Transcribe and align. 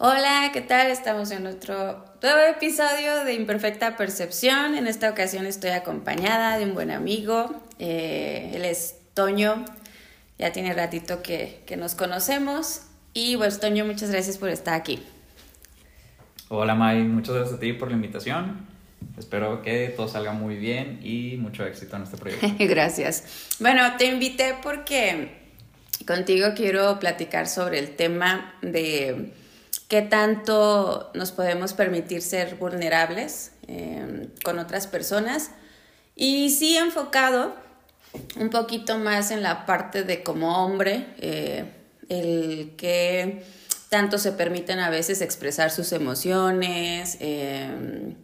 Hola, 0.00 0.50
¿qué 0.52 0.60
tal? 0.60 0.92
Estamos 0.92 1.32
en 1.32 1.44
otro 1.48 2.04
nuevo 2.22 2.38
episodio 2.48 3.24
de 3.24 3.34
Imperfecta 3.34 3.96
Percepción. 3.96 4.76
En 4.76 4.86
esta 4.86 5.10
ocasión 5.10 5.44
estoy 5.44 5.70
acompañada 5.70 6.56
de 6.56 6.66
un 6.66 6.74
buen 6.74 6.92
amigo. 6.92 7.60
Eh, 7.80 8.52
él 8.54 8.64
es 8.64 8.94
Toño. 9.14 9.64
Ya 10.38 10.52
tiene 10.52 10.72
ratito 10.72 11.20
que, 11.20 11.64
que 11.66 11.76
nos 11.76 11.96
conocemos. 11.96 12.82
Y 13.12 13.36
pues, 13.38 13.58
Toño, 13.58 13.84
muchas 13.86 14.12
gracias 14.12 14.38
por 14.38 14.50
estar 14.50 14.74
aquí. 14.74 15.02
Hola, 16.46 16.76
May. 16.76 17.02
Muchas 17.02 17.34
gracias 17.34 17.56
a 17.56 17.60
ti 17.60 17.72
por 17.72 17.88
la 17.88 17.94
invitación. 17.94 18.68
Espero 19.18 19.62
que 19.62 19.92
todo 19.96 20.06
salga 20.06 20.30
muy 20.32 20.54
bien 20.54 21.00
y 21.02 21.38
mucho 21.38 21.66
éxito 21.66 21.96
en 21.96 22.04
este 22.04 22.16
proyecto. 22.18 22.46
gracias. 22.60 23.56
Bueno, 23.58 23.82
te 23.98 24.06
invité 24.06 24.54
porque 24.62 25.40
contigo 26.06 26.50
quiero 26.54 27.00
platicar 27.00 27.48
sobre 27.48 27.80
el 27.80 27.96
tema 27.96 28.54
de 28.62 29.32
qué 29.88 30.02
tanto 30.02 31.10
nos 31.14 31.32
podemos 31.32 31.72
permitir 31.72 32.22
ser 32.22 32.56
vulnerables 32.56 33.52
em, 33.66 34.28
con 34.44 34.58
otras 34.58 34.86
personas 34.86 35.50
y 36.14 36.50
sí 36.50 36.76
enfocado 36.76 37.54
un 38.36 38.50
poquito 38.50 38.98
más 38.98 39.30
en 39.30 39.42
la 39.42 39.66
parte 39.66 40.02
de 40.04 40.22
como 40.22 40.64
hombre, 40.64 41.06
eh, 41.18 41.64
el 42.08 42.74
que 42.76 43.44
tanto 43.88 44.18
se 44.18 44.32
permiten 44.32 44.78
a 44.80 44.90
veces 44.90 45.20
expresar 45.20 45.70
sus 45.70 45.92
emociones, 45.92 47.16
em, 47.20 48.14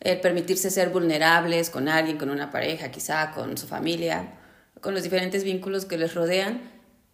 el 0.00 0.20
permitirse 0.20 0.70
ser 0.70 0.90
vulnerables 0.90 1.70
con 1.70 1.88
alguien, 1.88 2.18
con 2.18 2.30
una 2.30 2.50
pareja, 2.50 2.90
quizá 2.90 3.32
con 3.32 3.56
su 3.58 3.66
familia, 3.66 4.34
con 4.80 4.94
los 4.94 5.02
diferentes 5.02 5.44
vínculos 5.44 5.84
que 5.84 5.98
les 5.98 6.14
rodean, 6.14 6.60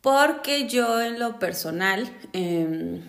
porque 0.01 0.69
yo 0.69 1.01
en 1.01 1.19
lo 1.19 1.39
personal, 1.39 2.09
em, 2.33 3.03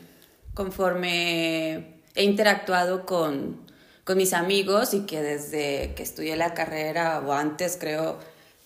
conforme 0.58 2.02
he 2.16 2.24
interactuado 2.24 3.06
con, 3.06 3.68
mis 4.16 4.34
amigos 4.34 4.94
y 4.94 5.02
que 5.02 5.22
desde 5.22 5.94
que 5.94 6.02
estudié 6.02 6.38
la 6.38 6.54
carrera 6.54 7.22
o 7.26 7.34
antes 7.34 7.78
creo, 7.78 8.18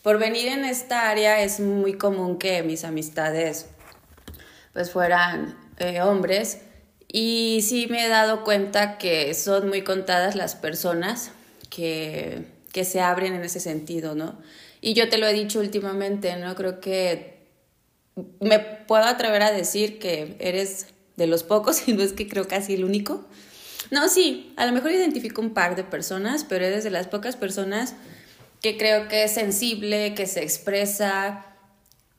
por 0.04 0.20
venir 0.20 0.48
en 0.48 0.64
esta 0.64 1.10
área 1.10 1.42
es 1.42 1.60
muy 1.60 1.96
común 1.96 2.38
que 2.38 2.62
mis 2.62 2.86
amistades 2.86 3.66
pues 4.72 4.92
fueran 4.92 5.58
eh, 5.80 6.00
hombres 6.02 6.60
y 7.08 7.62
sí 7.68 7.88
me 7.90 8.06
he 8.06 8.08
dado 8.08 8.44
cuenta 8.44 9.00
que 9.00 9.34
son 9.34 9.68
muy 9.68 9.82
contadas 9.84 10.36
las 10.36 10.56
personas 10.56 11.32
que, 11.72 12.46
que 12.72 12.86
se 12.86 13.02
abren 13.02 13.34
en 13.34 13.44
ese 13.44 13.60
sentido, 13.60 14.14
¿no? 14.14 14.38
Y 14.80 14.94
yo 14.94 15.10
te 15.10 15.18
lo 15.18 15.28
he 15.28 15.34
dicho 15.34 15.60
últimamente, 15.60 16.36
¿no? 16.36 16.54
Creo 16.54 16.80
que 16.80 17.48
me 18.40 18.60
puedo 18.60 19.06
atrever 19.06 19.42
a 19.42 19.52
decir 19.52 19.98
que 19.98 20.36
eres 20.40 20.86
de 21.22 21.28
los 21.28 21.44
pocos, 21.44 21.88
y 21.88 21.94
no 21.94 22.04
es 22.04 22.14
que 22.14 22.28
creo 22.28 22.48
casi 22.48 22.74
el 22.74 22.84
único. 22.84 23.26
No, 23.90 24.08
sí, 24.10 24.54
a 24.58 24.66
lo 24.66 24.72
mejor 24.72 24.92
identifico 24.92 25.42
un 25.42 25.54
par 25.54 25.76
de 25.76 25.84
personas, 25.84 26.46
pero 26.48 26.66
eres 26.66 26.84
de 26.84 26.92
las 26.92 27.08
pocas 27.08 27.36
personas 27.36 27.96
que 28.62 28.78
creo 28.78 29.08
que 29.08 29.24
es 29.24 29.34
sensible, 29.34 30.14
que 30.14 30.28
se 30.28 30.44
expresa, 30.44 31.46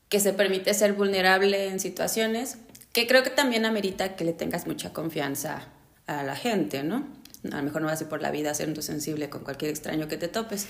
que 0.09 0.19
se 0.19 0.33
permite 0.33 0.73
ser 0.73 0.93
vulnerable 0.93 1.67
en 1.67 1.79
situaciones, 1.79 2.57
que 2.91 3.07
creo 3.07 3.23
que 3.23 3.29
también 3.29 3.65
amerita 3.65 4.15
que 4.15 4.25
le 4.25 4.33
tengas 4.33 4.67
mucha 4.67 4.93
confianza 4.93 5.63
a 6.05 6.23
la 6.23 6.35
gente, 6.35 6.83
¿no? 6.83 7.07
A 7.51 7.57
lo 7.57 7.63
mejor 7.63 7.81
no 7.81 7.87
vas 7.87 8.01
a 8.01 8.09
por 8.09 8.21
la 8.21 8.29
vida 8.29 8.53
siendo 8.53 8.81
sensible 8.81 9.29
con 9.29 9.43
cualquier 9.43 9.71
extraño 9.71 10.07
que 10.07 10.17
te 10.17 10.27
topes. 10.27 10.67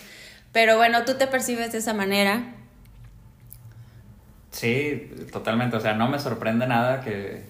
Pero 0.51 0.77
bueno, 0.77 1.03
tú 1.05 1.15
te 1.15 1.27
percibes 1.27 1.71
de 1.71 1.79
esa 1.79 1.93
manera. 1.93 2.55
Sí, 4.51 5.11
totalmente. 5.31 5.75
O 5.77 5.79
sea, 5.79 5.93
no 5.95 6.07
me 6.07 6.19
sorprende 6.19 6.67
nada 6.67 7.01
que, 7.01 7.43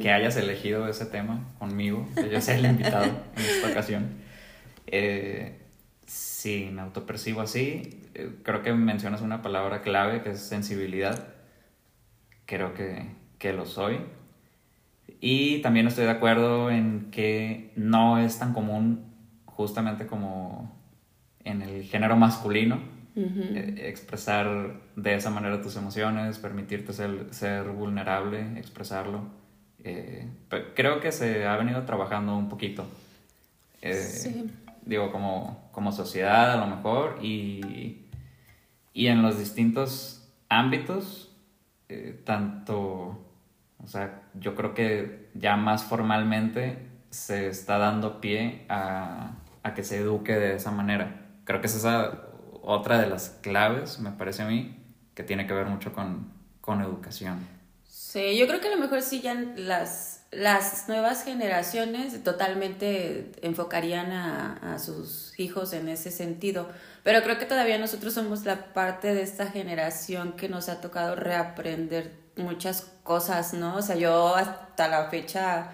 que 0.00 0.12
hayas 0.12 0.36
elegido 0.36 0.88
ese 0.88 1.06
tema 1.06 1.44
conmigo, 1.58 2.08
que 2.14 2.30
yo 2.30 2.40
sea 2.40 2.56
el 2.56 2.66
invitado 2.66 3.04
en 3.04 3.44
esta 3.44 3.68
ocasión. 3.68 4.08
Eh, 4.86 5.58
sí, 6.06 6.70
me 6.72 6.82
autopercibo 6.82 7.40
así. 7.40 8.00
Eh, 8.14 8.30
creo 8.42 8.62
que 8.62 8.72
mencionas 8.72 9.20
una 9.20 9.42
palabra 9.42 9.82
clave 9.82 10.22
que 10.22 10.30
es 10.30 10.40
sensibilidad. 10.40 11.34
Creo 12.46 12.74
que, 12.74 13.06
que 13.38 13.52
lo 13.52 13.66
soy. 13.66 13.98
Y 15.20 15.60
también 15.62 15.86
estoy 15.86 16.04
de 16.04 16.10
acuerdo 16.10 16.70
en 16.70 17.10
que 17.10 17.72
no 17.76 18.18
es 18.18 18.38
tan 18.38 18.52
común, 18.52 19.12
justamente 19.46 20.06
como 20.06 20.78
en 21.44 21.62
el 21.62 21.82
género 21.84 22.16
masculino, 22.16 22.80
eh, 23.16 23.86
expresar 23.88 24.80
de 24.94 25.14
esa 25.16 25.30
manera 25.30 25.60
tus 25.60 25.74
emociones, 25.74 26.38
permitirte 26.38 26.92
ser, 26.92 27.26
ser 27.32 27.64
vulnerable, 27.64 28.58
expresarlo. 28.58 29.22
Eh, 29.84 30.28
creo 30.74 31.00
que 31.00 31.12
se 31.12 31.46
ha 31.46 31.56
venido 31.56 31.82
trabajando 31.84 32.36
un 32.36 32.48
poquito. 32.48 32.86
Eh, 33.80 34.48
digo, 34.82 35.12
como, 35.12 35.68
como 35.72 35.92
sociedad 35.92 36.52
a 36.52 36.56
lo 36.56 36.66
mejor 36.66 37.18
y, 37.22 38.06
y 38.92 39.06
en 39.06 39.22
los 39.22 39.38
distintos 39.38 40.28
ámbitos, 40.48 41.32
eh, 41.88 42.20
tanto, 42.24 43.18
o 43.78 43.86
sea, 43.86 44.22
yo 44.34 44.54
creo 44.54 44.74
que 44.74 45.28
ya 45.34 45.56
más 45.56 45.84
formalmente 45.84 46.78
se 47.10 47.48
está 47.48 47.78
dando 47.78 48.20
pie 48.20 48.64
a, 48.68 49.32
a 49.62 49.74
que 49.74 49.84
se 49.84 49.98
eduque 49.98 50.34
de 50.34 50.56
esa 50.56 50.70
manera. 50.70 51.26
Creo 51.44 51.60
que 51.60 51.68
es 51.68 51.76
esa 51.76 52.24
otra 52.62 52.98
de 52.98 53.08
las 53.08 53.30
claves, 53.42 53.98
me 54.00 54.10
parece 54.10 54.42
a 54.42 54.46
mí, 54.46 54.76
que 55.14 55.22
tiene 55.22 55.46
que 55.46 55.54
ver 55.54 55.66
mucho 55.66 55.92
con, 55.92 56.30
con 56.60 56.82
educación. 56.82 57.38
Sí, 58.08 58.38
yo 58.38 58.46
creo 58.46 58.58
que 58.62 58.68
a 58.68 58.70
lo 58.70 58.78
mejor 58.78 59.02
sí 59.02 59.20
ya 59.20 59.34
las, 59.34 60.22
las 60.30 60.88
nuevas 60.88 61.24
generaciones 61.24 62.24
totalmente 62.24 63.32
enfocarían 63.42 64.12
a, 64.12 64.54
a, 64.62 64.78
sus 64.78 65.38
hijos 65.38 65.74
en 65.74 65.90
ese 65.90 66.10
sentido, 66.10 66.70
pero 67.02 67.22
creo 67.22 67.38
que 67.38 67.44
todavía 67.44 67.76
nosotros 67.76 68.14
somos 68.14 68.46
la 68.46 68.72
parte 68.72 69.12
de 69.12 69.20
esta 69.20 69.48
generación 69.48 70.32
que 70.38 70.48
nos 70.48 70.70
ha 70.70 70.80
tocado 70.80 71.16
reaprender 71.16 72.12
muchas 72.36 72.86
cosas, 73.02 73.52
¿no? 73.52 73.76
O 73.76 73.82
sea, 73.82 73.96
yo 73.96 74.34
hasta 74.36 74.88
la 74.88 75.10
fecha 75.10 75.72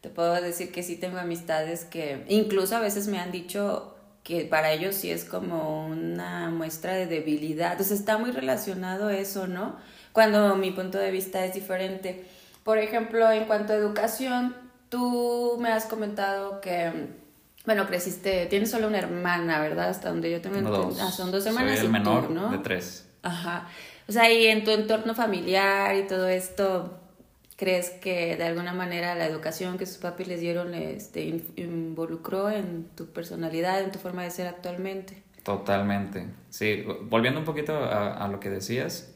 te 0.00 0.08
puedo 0.08 0.34
decir 0.42 0.72
que 0.72 0.82
sí 0.82 0.96
tengo 0.96 1.18
amistades 1.18 1.84
que 1.84 2.24
incluso 2.28 2.74
a 2.74 2.80
veces 2.80 3.06
me 3.06 3.20
han 3.20 3.30
dicho 3.30 3.94
que 4.24 4.44
para 4.44 4.72
ellos 4.72 4.96
sí 4.96 5.12
es 5.12 5.24
como 5.24 5.86
una 5.86 6.50
muestra 6.50 6.94
de 6.94 7.06
debilidad, 7.06 7.70
entonces 7.70 8.00
está 8.00 8.18
muy 8.18 8.32
relacionado 8.32 9.08
eso, 9.08 9.46
¿no? 9.46 9.76
Cuando 10.16 10.56
mi 10.56 10.70
punto 10.70 10.96
de 10.96 11.10
vista 11.10 11.44
es 11.44 11.52
diferente. 11.52 12.24
Por 12.64 12.78
ejemplo, 12.78 13.30
en 13.30 13.44
cuanto 13.44 13.74
a 13.74 13.76
educación, 13.76 14.56
tú 14.88 15.58
me 15.60 15.68
has 15.68 15.84
comentado 15.84 16.62
que, 16.62 16.90
bueno, 17.66 17.86
creciste, 17.86 18.46
tienes 18.46 18.70
solo 18.70 18.86
una 18.86 18.96
hermana, 18.96 19.60
¿verdad? 19.60 19.90
Hasta 19.90 20.08
donde 20.08 20.30
yo 20.30 20.40
tengo 20.40 20.70
dos. 20.70 20.98
Ah, 21.02 21.10
son 21.10 21.30
dos 21.30 21.44
hermanas. 21.44 21.76
Soy 21.76 21.84
el 21.84 21.92
menor 21.92 22.30
¿no? 22.30 22.50
de 22.50 22.56
tres. 22.56 23.06
Ajá. 23.22 23.68
O 24.08 24.12
sea, 24.12 24.32
y 24.32 24.46
en 24.46 24.64
tu 24.64 24.70
entorno 24.70 25.14
familiar 25.14 25.94
y 25.96 26.06
todo 26.06 26.28
esto, 26.28 26.98
¿crees 27.56 27.90
que 27.90 28.36
de 28.36 28.44
alguna 28.44 28.72
manera 28.72 29.14
la 29.16 29.26
educación 29.26 29.76
que 29.76 29.84
sus 29.84 29.98
papis 29.98 30.28
les 30.28 30.40
dieron 30.40 30.72
este, 30.72 31.42
involucró 31.56 32.48
en 32.48 32.88
tu 32.96 33.04
personalidad, 33.04 33.82
en 33.82 33.92
tu 33.92 33.98
forma 33.98 34.22
de 34.22 34.30
ser 34.30 34.46
actualmente? 34.46 35.22
Totalmente. 35.42 36.26
Sí, 36.48 36.86
volviendo 37.02 37.38
un 37.38 37.44
poquito 37.44 37.76
a, 37.76 38.14
a 38.14 38.28
lo 38.28 38.40
que 38.40 38.48
decías, 38.48 39.12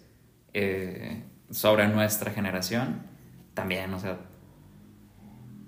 eh, 0.55 1.23
sobre 1.51 1.89
nuestra 1.89 2.31
generación, 2.31 3.03
también, 3.55 3.93
o 3.93 3.99
sea, 3.99 4.19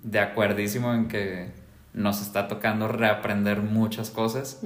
de 0.03 0.19
acuerdísimo 0.19 0.93
en 0.93 1.07
que 1.07 1.51
nos 1.93 2.21
está 2.21 2.47
tocando 2.47 2.87
reaprender 2.87 3.61
muchas 3.61 4.09
cosas. 4.09 4.61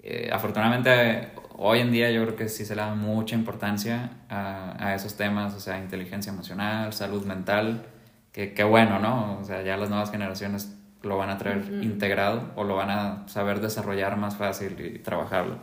Eh, 0.00 0.30
afortunadamente, 0.32 1.30
hoy 1.56 1.80
en 1.80 1.90
día 1.90 2.10
yo 2.10 2.22
creo 2.24 2.36
que 2.36 2.48
sí 2.48 2.64
se 2.64 2.76
le 2.76 2.82
da 2.82 2.94
mucha 2.94 3.34
importancia 3.34 4.10
a, 4.28 4.76
a 4.78 4.94
esos 4.94 5.16
temas, 5.16 5.54
o 5.54 5.60
sea, 5.60 5.78
inteligencia 5.78 6.30
emocional, 6.32 6.92
salud 6.92 7.24
mental, 7.24 7.86
que, 8.32 8.52
que, 8.52 8.64
bueno, 8.64 8.98
¿no? 8.98 9.38
O 9.40 9.44
sea, 9.44 9.62
ya 9.62 9.76
las 9.76 9.88
nuevas 9.88 10.10
generaciones 10.10 10.76
lo 11.02 11.16
van 11.16 11.30
a 11.30 11.38
traer 11.38 11.62
integrado 11.82 12.50
o 12.56 12.64
lo 12.64 12.76
van 12.76 12.90
a 12.90 13.28
saber 13.28 13.60
desarrollar 13.60 14.16
más 14.16 14.36
fácil 14.36 14.78
y 14.80 14.98
trabajarlo. 14.98 15.58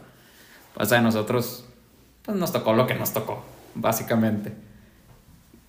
O 0.76 0.86
sea, 0.86 1.02
nosotros, 1.02 1.68
pues 2.24 2.38
nos 2.38 2.52
tocó 2.52 2.74
lo 2.74 2.88
que 2.88 2.96
nos 2.96 3.14
tocó 3.14 3.44
básicamente. 3.76 4.54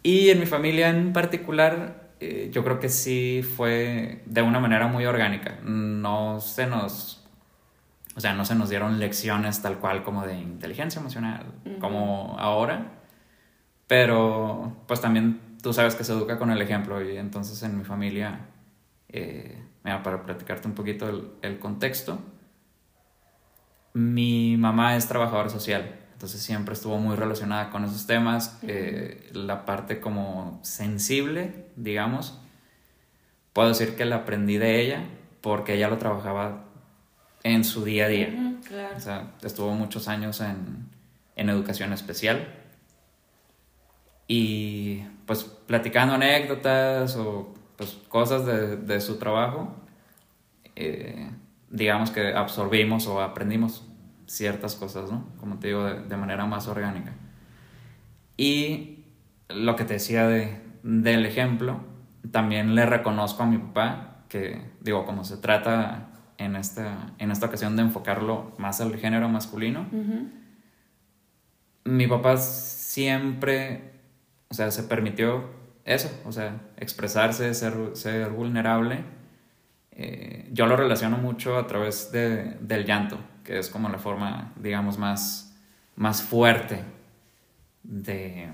Y 0.02 0.30
en 0.30 0.40
mi 0.40 0.46
familia 0.46 0.88
en 0.88 1.12
particular, 1.12 2.10
eh, 2.20 2.50
yo 2.52 2.64
creo 2.64 2.80
que 2.80 2.88
sí 2.88 3.42
fue 3.42 4.22
de 4.26 4.42
una 4.42 4.60
manera 4.60 4.88
muy 4.88 5.06
orgánica. 5.06 5.58
No 5.64 6.40
se 6.40 6.66
nos, 6.66 7.24
o 8.16 8.20
sea, 8.20 8.34
no 8.34 8.44
se 8.44 8.54
nos 8.54 8.68
dieron 8.68 8.98
lecciones 8.98 9.62
tal 9.62 9.78
cual 9.78 10.02
como 10.02 10.26
de 10.26 10.36
inteligencia 10.38 11.00
emocional, 11.00 11.46
como 11.80 12.36
ahora. 12.38 12.92
Pero, 13.86 14.84
pues 14.86 15.00
también 15.00 15.40
tú 15.62 15.72
sabes 15.72 15.94
que 15.94 16.04
se 16.04 16.12
educa 16.12 16.38
con 16.38 16.50
el 16.50 16.60
ejemplo 16.62 17.02
y 17.02 17.16
entonces 17.16 17.62
en 17.62 17.78
mi 17.78 17.84
familia, 17.84 18.46
eh, 19.08 19.62
para 19.82 20.24
platicarte 20.24 20.66
un 20.66 20.74
poquito 20.74 21.08
el, 21.08 21.30
el 21.42 21.58
contexto, 21.58 22.18
mi 23.94 24.56
mamá 24.56 24.96
es 24.96 25.06
trabajadora 25.06 25.48
social 25.50 26.01
entonces 26.22 26.40
siempre 26.40 26.74
estuvo 26.74 26.98
muy 26.98 27.16
relacionada 27.16 27.70
con 27.70 27.84
esos 27.84 28.06
temas, 28.06 28.56
eh, 28.62 29.28
la 29.32 29.66
parte 29.66 29.98
como 29.98 30.60
sensible, 30.62 31.66
digamos, 31.74 32.38
puedo 33.52 33.66
decir 33.66 33.96
que 33.96 34.04
la 34.04 34.18
aprendí 34.18 34.56
de 34.56 34.80
ella 34.80 35.02
porque 35.40 35.74
ella 35.74 35.88
lo 35.88 35.98
trabajaba 35.98 36.62
en 37.42 37.64
su 37.64 37.84
día 37.84 38.04
a 38.04 38.08
día. 38.08 38.56
O 38.96 39.00
sea, 39.00 39.32
estuvo 39.42 39.72
muchos 39.72 40.06
años 40.06 40.40
en, 40.40 40.88
en 41.34 41.50
educación 41.50 41.92
especial. 41.92 42.54
Y 44.28 45.02
pues 45.26 45.42
platicando 45.42 46.14
anécdotas 46.14 47.16
o 47.16 47.52
pues, 47.76 47.98
cosas 48.08 48.46
de, 48.46 48.76
de 48.76 49.00
su 49.00 49.18
trabajo, 49.18 49.74
eh, 50.76 51.28
digamos 51.68 52.12
que 52.12 52.32
absorbimos 52.32 53.08
o 53.08 53.20
aprendimos 53.20 53.82
ciertas 54.32 54.74
cosas, 54.76 55.10
¿no? 55.10 55.26
Como 55.38 55.58
te 55.58 55.68
digo, 55.68 55.84
de, 55.84 56.02
de 56.02 56.16
manera 56.16 56.46
más 56.46 56.66
orgánica. 56.68 57.12
Y 58.36 59.04
lo 59.48 59.76
que 59.76 59.84
te 59.84 59.94
decía 59.94 60.26
de, 60.26 60.60
del 60.82 61.26
ejemplo, 61.26 61.80
también 62.30 62.74
le 62.74 62.86
reconozco 62.86 63.42
a 63.42 63.46
mi 63.46 63.58
papá 63.58 64.24
que, 64.28 64.62
digo, 64.80 65.04
como 65.04 65.24
se 65.24 65.36
trata 65.36 66.08
en 66.38 66.56
esta, 66.56 67.12
en 67.18 67.30
esta 67.30 67.46
ocasión 67.46 67.76
de 67.76 67.82
enfocarlo 67.82 68.52
más 68.58 68.80
al 68.80 68.96
género 68.96 69.28
masculino, 69.28 69.86
mi 71.84 72.06
papá 72.06 72.36
siempre, 72.36 73.92
o 74.48 74.54
sea, 74.54 74.70
se 74.70 74.84
permitió 74.84 75.50
eso, 75.84 76.10
o 76.24 76.32
sea, 76.32 76.60
expresarse, 76.76 77.52
ser, 77.54 77.74
ser 77.94 78.30
vulnerable. 78.30 79.04
Eh, 79.90 80.48
yo 80.52 80.66
lo 80.66 80.76
relaciono 80.76 81.18
mucho 81.18 81.58
a 81.58 81.66
través 81.66 82.12
de, 82.12 82.56
del 82.60 82.86
llanto, 82.86 83.18
que 83.44 83.58
es 83.58 83.68
como 83.68 83.88
la 83.88 83.98
forma, 83.98 84.52
digamos, 84.56 84.98
más, 84.98 85.56
más 85.96 86.22
fuerte 86.22 86.84
de, 87.82 88.48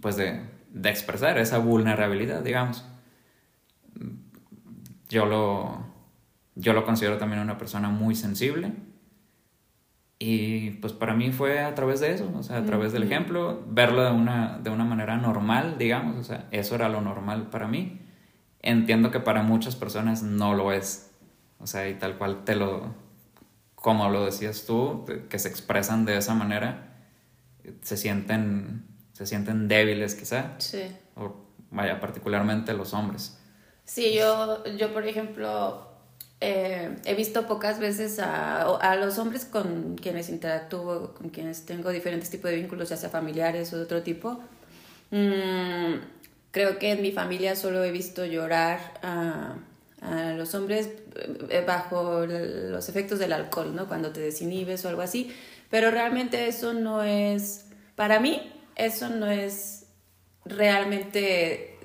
pues 0.00 0.16
de, 0.16 0.42
de 0.72 0.90
expresar 0.90 1.38
esa 1.38 1.58
vulnerabilidad, 1.58 2.42
digamos. 2.42 2.84
Yo 5.08 5.26
lo, 5.26 5.86
yo 6.54 6.72
lo 6.72 6.84
considero 6.84 7.18
también 7.18 7.42
una 7.42 7.58
persona 7.58 7.88
muy 7.88 8.14
sensible. 8.14 8.72
Y 10.20 10.70
pues 10.72 10.92
para 10.92 11.14
mí 11.14 11.30
fue 11.30 11.60
a 11.60 11.74
través 11.76 12.00
de 12.00 12.12
eso, 12.12 12.28
o 12.36 12.42
sea, 12.42 12.56
a 12.56 12.64
través 12.64 12.92
del 12.92 13.04
ejemplo, 13.04 13.62
verlo 13.68 14.02
de 14.02 14.10
una, 14.10 14.58
de 14.58 14.68
una 14.70 14.84
manera 14.84 15.16
normal, 15.16 15.76
digamos, 15.78 16.16
o 16.16 16.24
sea, 16.24 16.48
eso 16.50 16.74
era 16.74 16.88
lo 16.88 17.00
normal 17.00 17.50
para 17.50 17.68
mí. 17.68 18.00
Entiendo 18.60 19.12
que 19.12 19.20
para 19.20 19.44
muchas 19.44 19.76
personas 19.76 20.24
no 20.24 20.54
lo 20.54 20.72
es, 20.72 21.14
o 21.60 21.68
sea, 21.68 21.88
y 21.88 21.94
tal 21.94 22.18
cual 22.18 22.42
te 22.42 22.56
lo, 22.56 22.94
como 23.80 24.08
lo 24.10 24.24
decías 24.24 24.64
tú, 24.66 25.06
que 25.28 25.38
se 25.38 25.48
expresan 25.48 26.04
de 26.04 26.16
esa 26.18 26.34
manera, 26.34 26.96
se 27.82 27.96
sienten, 27.96 28.84
se 29.12 29.26
sienten 29.26 29.68
débiles 29.68 30.14
quizá. 30.14 30.54
Sí. 30.58 30.82
O 31.16 31.36
vaya, 31.70 32.00
particularmente 32.00 32.72
los 32.72 32.92
hombres. 32.92 33.38
Sí, 33.84 34.14
yo, 34.14 34.64
yo 34.76 34.92
por 34.92 35.06
ejemplo, 35.06 35.88
eh, 36.40 36.96
he 37.04 37.14
visto 37.14 37.46
pocas 37.46 37.78
veces 37.78 38.18
a, 38.18 38.62
a, 38.62 38.96
los 38.96 39.18
hombres 39.18 39.44
con 39.44 39.96
quienes 39.96 40.28
interactúo, 40.28 41.14
con 41.14 41.30
quienes 41.30 41.64
tengo 41.64 41.90
diferentes 41.90 42.30
tipos 42.30 42.50
de 42.50 42.56
vínculos, 42.56 42.88
ya 42.88 42.96
sea 42.96 43.10
familiares 43.10 43.72
o 43.72 43.76
de 43.76 43.82
otro 43.84 44.02
tipo. 44.02 44.40
Mm, 45.10 45.94
creo 46.50 46.78
que 46.78 46.92
en 46.92 47.02
mi 47.02 47.12
familia 47.12 47.56
solo 47.56 47.82
he 47.84 47.92
visto 47.92 48.26
llorar 48.26 48.98
a, 49.02 49.56
a 50.00 50.32
los 50.32 50.54
hombres 50.54 50.90
eh, 51.50 51.64
bajo 51.66 52.24
los 52.26 52.88
efectos 52.88 53.18
del 53.18 53.32
alcohol, 53.32 53.74
¿no? 53.74 53.88
Cuando 53.88 54.10
te 54.10 54.20
desinhibes 54.20 54.84
o 54.84 54.88
algo 54.88 55.02
así. 55.02 55.34
Pero 55.70 55.90
realmente 55.90 56.48
eso 56.48 56.72
no 56.72 57.02
es, 57.02 57.66
para 57.96 58.20
mí, 58.20 58.52
eso 58.76 59.08
no 59.08 59.26
es 59.26 59.86
realmente 60.44 61.76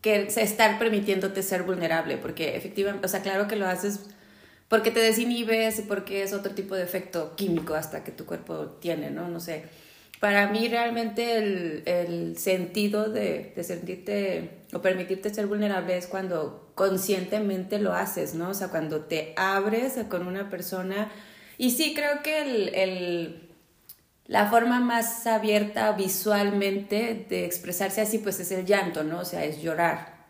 que 0.00 0.22
estar 0.22 0.78
permitiéndote 0.78 1.42
ser 1.42 1.62
vulnerable, 1.62 2.18
porque 2.18 2.56
efectivamente, 2.56 3.06
o 3.06 3.08
sea, 3.08 3.22
claro 3.22 3.48
que 3.48 3.56
lo 3.56 3.66
haces 3.66 4.00
porque 4.68 4.90
te 4.90 5.00
desinhibes 5.00 5.80
y 5.80 5.82
porque 5.82 6.22
es 6.22 6.32
otro 6.32 6.54
tipo 6.54 6.74
de 6.74 6.82
efecto 6.82 7.36
químico 7.36 7.74
hasta 7.74 8.04
que 8.04 8.10
tu 8.10 8.24
cuerpo 8.24 8.78
tiene, 8.80 9.10
¿no? 9.10 9.28
No 9.28 9.38
sé. 9.38 9.64
Para 10.22 10.46
mí 10.46 10.68
realmente 10.68 11.36
el, 11.36 11.82
el 11.84 12.38
sentido 12.38 13.08
de, 13.08 13.52
de, 13.56 13.64
sentirte 13.64 14.50
o 14.72 14.80
permitirte 14.80 15.34
ser 15.34 15.48
vulnerable 15.48 15.96
es 15.96 16.06
cuando 16.06 16.70
conscientemente 16.76 17.80
lo 17.80 17.92
haces, 17.92 18.32
¿no? 18.32 18.50
O 18.50 18.54
sea, 18.54 18.68
cuando 18.68 19.00
te 19.00 19.34
abres 19.36 19.94
con 20.08 20.28
una 20.28 20.48
persona. 20.48 21.10
Y 21.58 21.72
sí, 21.72 21.92
creo 21.92 22.22
que 22.22 22.40
el, 22.40 22.72
el 22.72 23.48
la 24.26 24.48
forma 24.48 24.78
más 24.78 25.26
abierta 25.26 25.90
visualmente 25.90 27.26
de 27.28 27.44
expresarse 27.44 28.00
así, 28.00 28.18
pues 28.18 28.38
es 28.38 28.52
el 28.52 28.64
llanto, 28.64 29.02
¿no? 29.02 29.18
O 29.18 29.24
sea, 29.24 29.44
es 29.44 29.60
llorar. 29.60 30.28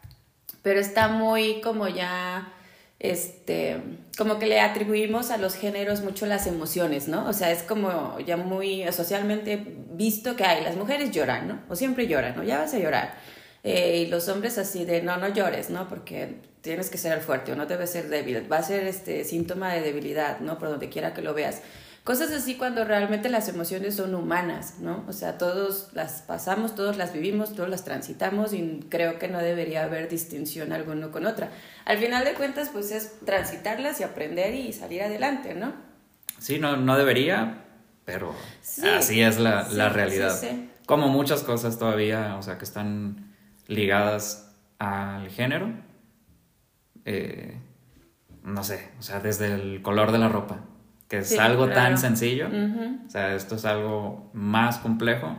Pero 0.62 0.80
está 0.80 1.08
muy 1.08 1.60
como 1.60 1.86
ya, 1.86 2.50
este, 3.02 3.78
como 4.16 4.38
que 4.38 4.46
le 4.46 4.60
atribuimos 4.60 5.32
a 5.32 5.36
los 5.36 5.54
géneros 5.54 6.02
mucho 6.02 6.24
las 6.24 6.46
emociones, 6.46 7.08
¿no? 7.08 7.28
O 7.28 7.32
sea, 7.32 7.50
es 7.50 7.64
como 7.64 8.18
ya 8.20 8.36
muy 8.36 8.84
socialmente 8.92 9.60
visto 9.90 10.36
que 10.36 10.44
hay, 10.44 10.62
las 10.62 10.76
mujeres 10.76 11.10
lloran, 11.10 11.48
¿no? 11.48 11.60
O 11.68 11.74
siempre 11.74 12.06
lloran, 12.06 12.36
¿no? 12.36 12.44
Ya 12.44 12.58
vas 12.58 12.72
a 12.74 12.78
llorar. 12.78 13.14
Eh, 13.64 14.04
y 14.06 14.06
los 14.06 14.28
hombres 14.28 14.56
así 14.56 14.84
de, 14.84 15.02
no, 15.02 15.16
no 15.16 15.28
llores, 15.28 15.68
¿no? 15.68 15.88
Porque 15.88 16.36
tienes 16.60 16.90
que 16.90 16.98
ser 16.98 17.20
fuerte 17.20 17.52
o 17.52 17.56
no 17.56 17.66
debes 17.66 17.90
ser 17.90 18.08
débil. 18.08 18.50
Va 18.50 18.58
a 18.58 18.62
ser 18.62 18.86
este 18.86 19.24
síntoma 19.24 19.74
de 19.74 19.80
debilidad, 19.80 20.38
¿no? 20.38 20.58
Por 20.58 20.68
donde 20.68 20.88
quiera 20.88 21.12
que 21.12 21.22
lo 21.22 21.34
veas. 21.34 21.60
Cosas 22.04 22.32
así 22.32 22.56
cuando 22.56 22.84
realmente 22.84 23.28
las 23.28 23.48
emociones 23.48 23.94
son 23.94 24.16
humanas, 24.16 24.80
¿no? 24.80 25.04
O 25.06 25.12
sea, 25.12 25.38
todos 25.38 25.90
las 25.92 26.22
pasamos, 26.22 26.74
todos 26.74 26.96
las 26.96 27.12
vivimos, 27.12 27.54
todos 27.54 27.68
las 27.68 27.84
transitamos 27.84 28.52
y 28.52 28.84
creo 28.88 29.20
que 29.20 29.28
no 29.28 29.38
debería 29.38 29.84
haber 29.84 30.08
distinción 30.08 30.72
alguno 30.72 31.12
con 31.12 31.26
otra. 31.26 31.50
Al 31.84 31.98
final 31.98 32.24
de 32.24 32.34
cuentas, 32.34 32.70
pues 32.72 32.90
es 32.90 33.20
transitarlas 33.24 34.00
y 34.00 34.02
aprender 34.02 34.52
y 34.52 34.72
salir 34.72 35.02
adelante, 35.02 35.54
¿no? 35.54 35.74
Sí, 36.40 36.58
no, 36.58 36.76
no 36.76 36.98
debería, 36.98 37.66
pero 38.04 38.34
así 38.96 39.22
es 39.22 39.38
la, 39.38 39.68
la 39.70 39.88
realidad. 39.88 40.36
Sí, 40.36 40.70
Como 40.86 41.06
muchas 41.06 41.44
cosas 41.44 41.78
todavía, 41.78 42.34
o 42.36 42.42
sea, 42.42 42.58
que 42.58 42.64
están 42.64 43.32
ligadas 43.68 44.52
al 44.80 45.30
género. 45.30 45.72
Eh, 47.04 47.60
no 48.42 48.64
sé, 48.64 48.90
o 48.98 49.02
sea, 49.02 49.20
desde 49.20 49.54
el 49.54 49.82
color 49.82 50.10
de 50.10 50.18
la 50.18 50.28
ropa 50.28 50.64
que 51.12 51.18
es 51.18 51.38
algo 51.38 51.68
tan 51.68 51.98
sencillo. 51.98 52.48
O 53.06 53.10
sea, 53.10 53.34
esto 53.34 53.56
es 53.56 53.66
algo 53.66 54.30
más 54.32 54.78
complejo, 54.78 55.36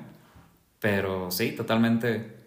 pero 0.79 1.31
sí, 1.31 1.53
totalmente. 1.53 2.38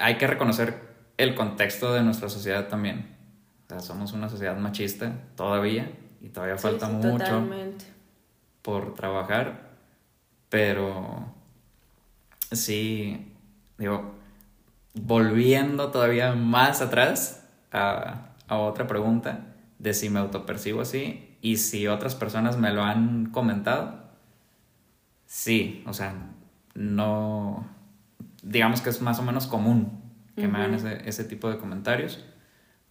Hay 0.00 0.18
que 0.18 0.26
reconocer 0.26 0.74
el 1.16 1.36
contexto 1.36 1.94
de 1.94 2.02
nuestra 2.02 2.28
sociedad 2.28 2.66
también. 2.66 3.14
O 3.66 3.68
sea, 3.68 3.78
somos 3.78 4.12
una 4.14 4.28
sociedad 4.28 4.56
machista 4.56 5.12
todavía 5.36 5.92
y 6.20 6.30
todavía 6.30 6.58
falta 6.58 6.88
mucho 6.88 7.48
por 8.62 8.94
trabajar, 8.94 9.70
pero 10.48 11.32
sí, 12.50 13.32
digo, 13.78 14.16
volviendo 14.94 15.92
todavía 15.92 16.32
más 16.32 16.82
atrás 16.82 17.48
a, 17.70 18.32
a 18.48 18.56
otra 18.58 18.88
pregunta 18.88 19.54
de 19.78 19.94
si 19.94 20.10
me 20.10 20.18
autopercibo 20.18 20.80
así, 20.80 21.29
y 21.40 21.56
si 21.56 21.86
otras 21.86 22.14
personas 22.14 22.56
me 22.56 22.72
lo 22.72 22.82
han 22.82 23.26
comentado, 23.26 24.04
sí, 25.26 25.82
o 25.86 25.92
sea, 25.92 26.14
no, 26.74 27.66
digamos 28.42 28.80
que 28.80 28.90
es 28.90 29.00
más 29.00 29.18
o 29.18 29.22
menos 29.22 29.46
común 29.46 30.00
que 30.36 30.48
me 30.48 30.58
hagan 30.58 30.74
ese, 30.74 31.06
ese, 31.06 31.24
tipo 31.24 31.50
de 31.50 31.58
comentarios, 31.58 32.24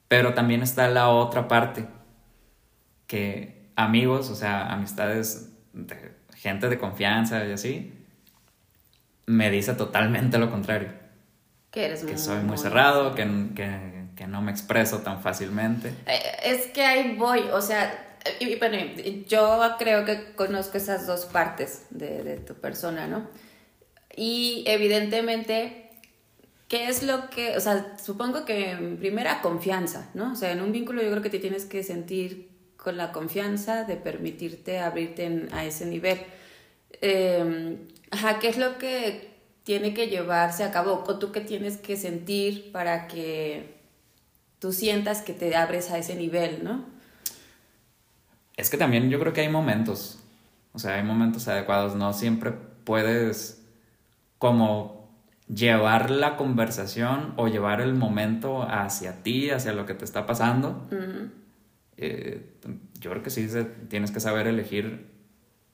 pero 0.08 0.34
también 0.34 0.62
está 0.62 0.88
la 0.88 1.10
otra 1.10 1.48
parte, 1.48 1.88
que 3.08 3.72
amigos, 3.76 4.30
o 4.30 4.36
sea, 4.36 4.72
amistades, 4.72 5.52
de 5.74 6.16
gente 6.36 6.70
de 6.70 6.78
confianza 6.78 7.46
y 7.46 7.52
así, 7.52 7.94
me 9.26 9.52
dice 9.52 9.74
totalmente 9.74 10.38
lo 10.38 10.50
contrario. 10.50 10.90
Que 11.72 11.86
eres 11.86 12.04
Que 12.04 12.18
soy 12.18 12.44
muy, 12.44 12.58
cerrado, 12.58 13.14
que, 13.14 13.28
que, 13.56 14.06
que, 14.16 14.28
no 14.28 14.42
me 14.42 14.52
expreso 14.52 15.00
tan 15.00 15.22
fácilmente. 15.22 15.94
Eh, 16.08 16.20
es 16.44 16.68
que 16.68 16.84
ahí 16.84 17.16
voy, 17.16 17.42
o 17.54 17.62
sea, 17.62 18.09
y, 18.40 18.56
bueno, 18.56 18.78
yo 19.28 19.60
creo 19.78 20.06
que 20.06 20.34
conozco 20.36 20.78
esas 20.78 21.08
dos 21.08 21.26
partes 21.26 21.86
de, 21.90 22.24
de, 22.24 22.38
tu 22.38 22.54
persona, 22.56 23.08
¿no? 23.08 23.28
Y 24.16 24.64
evidentemente, 24.68 25.90
¿qué 26.68 26.88
es 26.88 27.04
lo 27.04 27.30
que, 27.30 27.56
o 27.56 27.60
sea, 27.60 27.98
supongo 28.04 28.46
que 28.46 28.72
en 28.72 28.98
primera 28.98 29.42
confianza, 29.42 30.10
¿no? 30.14 30.34
O 30.34 30.36
sea, 30.36 30.52
en 30.52 30.62
un 30.62 30.72
vínculo 30.72 31.02
yo 31.02 31.10
creo 31.12 31.24
que 31.24 31.30
te 31.30 31.40
tienes 31.40 31.66
que 31.66 31.84
sentir 31.84 32.50
con 32.76 32.98
la 32.98 33.12
confianza 33.12 33.84
de 33.84 33.98
permitirte 33.98 34.80
abrirte 34.80 35.48
a 35.52 35.66
ese 35.66 35.86
nivel. 35.86 36.20
Eh, 37.02 37.78
¿qué 38.42 38.48
es 38.48 38.58
lo 38.58 38.78
que 38.78 39.30
tiene 39.64 39.94
que 39.94 40.08
llevarse 40.08 40.64
a 40.64 40.72
cabo? 40.72 41.04
¿O 41.08 41.20
tú 41.20 41.32
qué 41.32 41.42
tienes 41.42 41.78
que 41.78 41.98
sentir 41.98 42.72
para 42.72 43.08
que 43.08 43.76
tú 44.60 44.72
sientas 44.74 45.22
que 45.22 45.34
te 45.34 45.56
abres 45.56 45.92
a 45.92 45.98
ese 45.98 46.16
nivel, 46.16 46.64
¿no? 46.64 46.99
Es 48.60 48.70
que 48.70 48.76
también 48.76 49.10
yo 49.10 49.20
creo 49.20 49.32
que 49.32 49.40
hay 49.40 49.50
momentos, 49.50 50.20
o 50.74 50.80
sea, 50.80 50.96
hay 50.96 51.04
momentos 51.04 51.48
adecuados, 51.48 51.96
no 51.96 52.12
siempre 52.12 52.52
puedes 52.84 53.66
como 54.38 55.10
llevar 55.48 56.10
la 56.10 56.36
conversación 56.36 57.34
o 57.38 57.48
llevar 57.48 57.80
el 57.80 57.94
momento 57.94 58.64
hacia 58.64 59.24
ti, 59.24 59.50
hacia 59.50 59.72
lo 59.72 59.86
que 59.86 59.94
te 59.94 60.04
está 60.04 60.26
pasando. 60.26 60.88
Eh, 61.96 62.54
yo 63.00 63.12
creo 63.12 63.24
que 63.24 63.30
sí 63.30 63.48
tienes 63.88 64.12
que 64.12 64.20
saber 64.20 64.46
elegir 64.46 65.08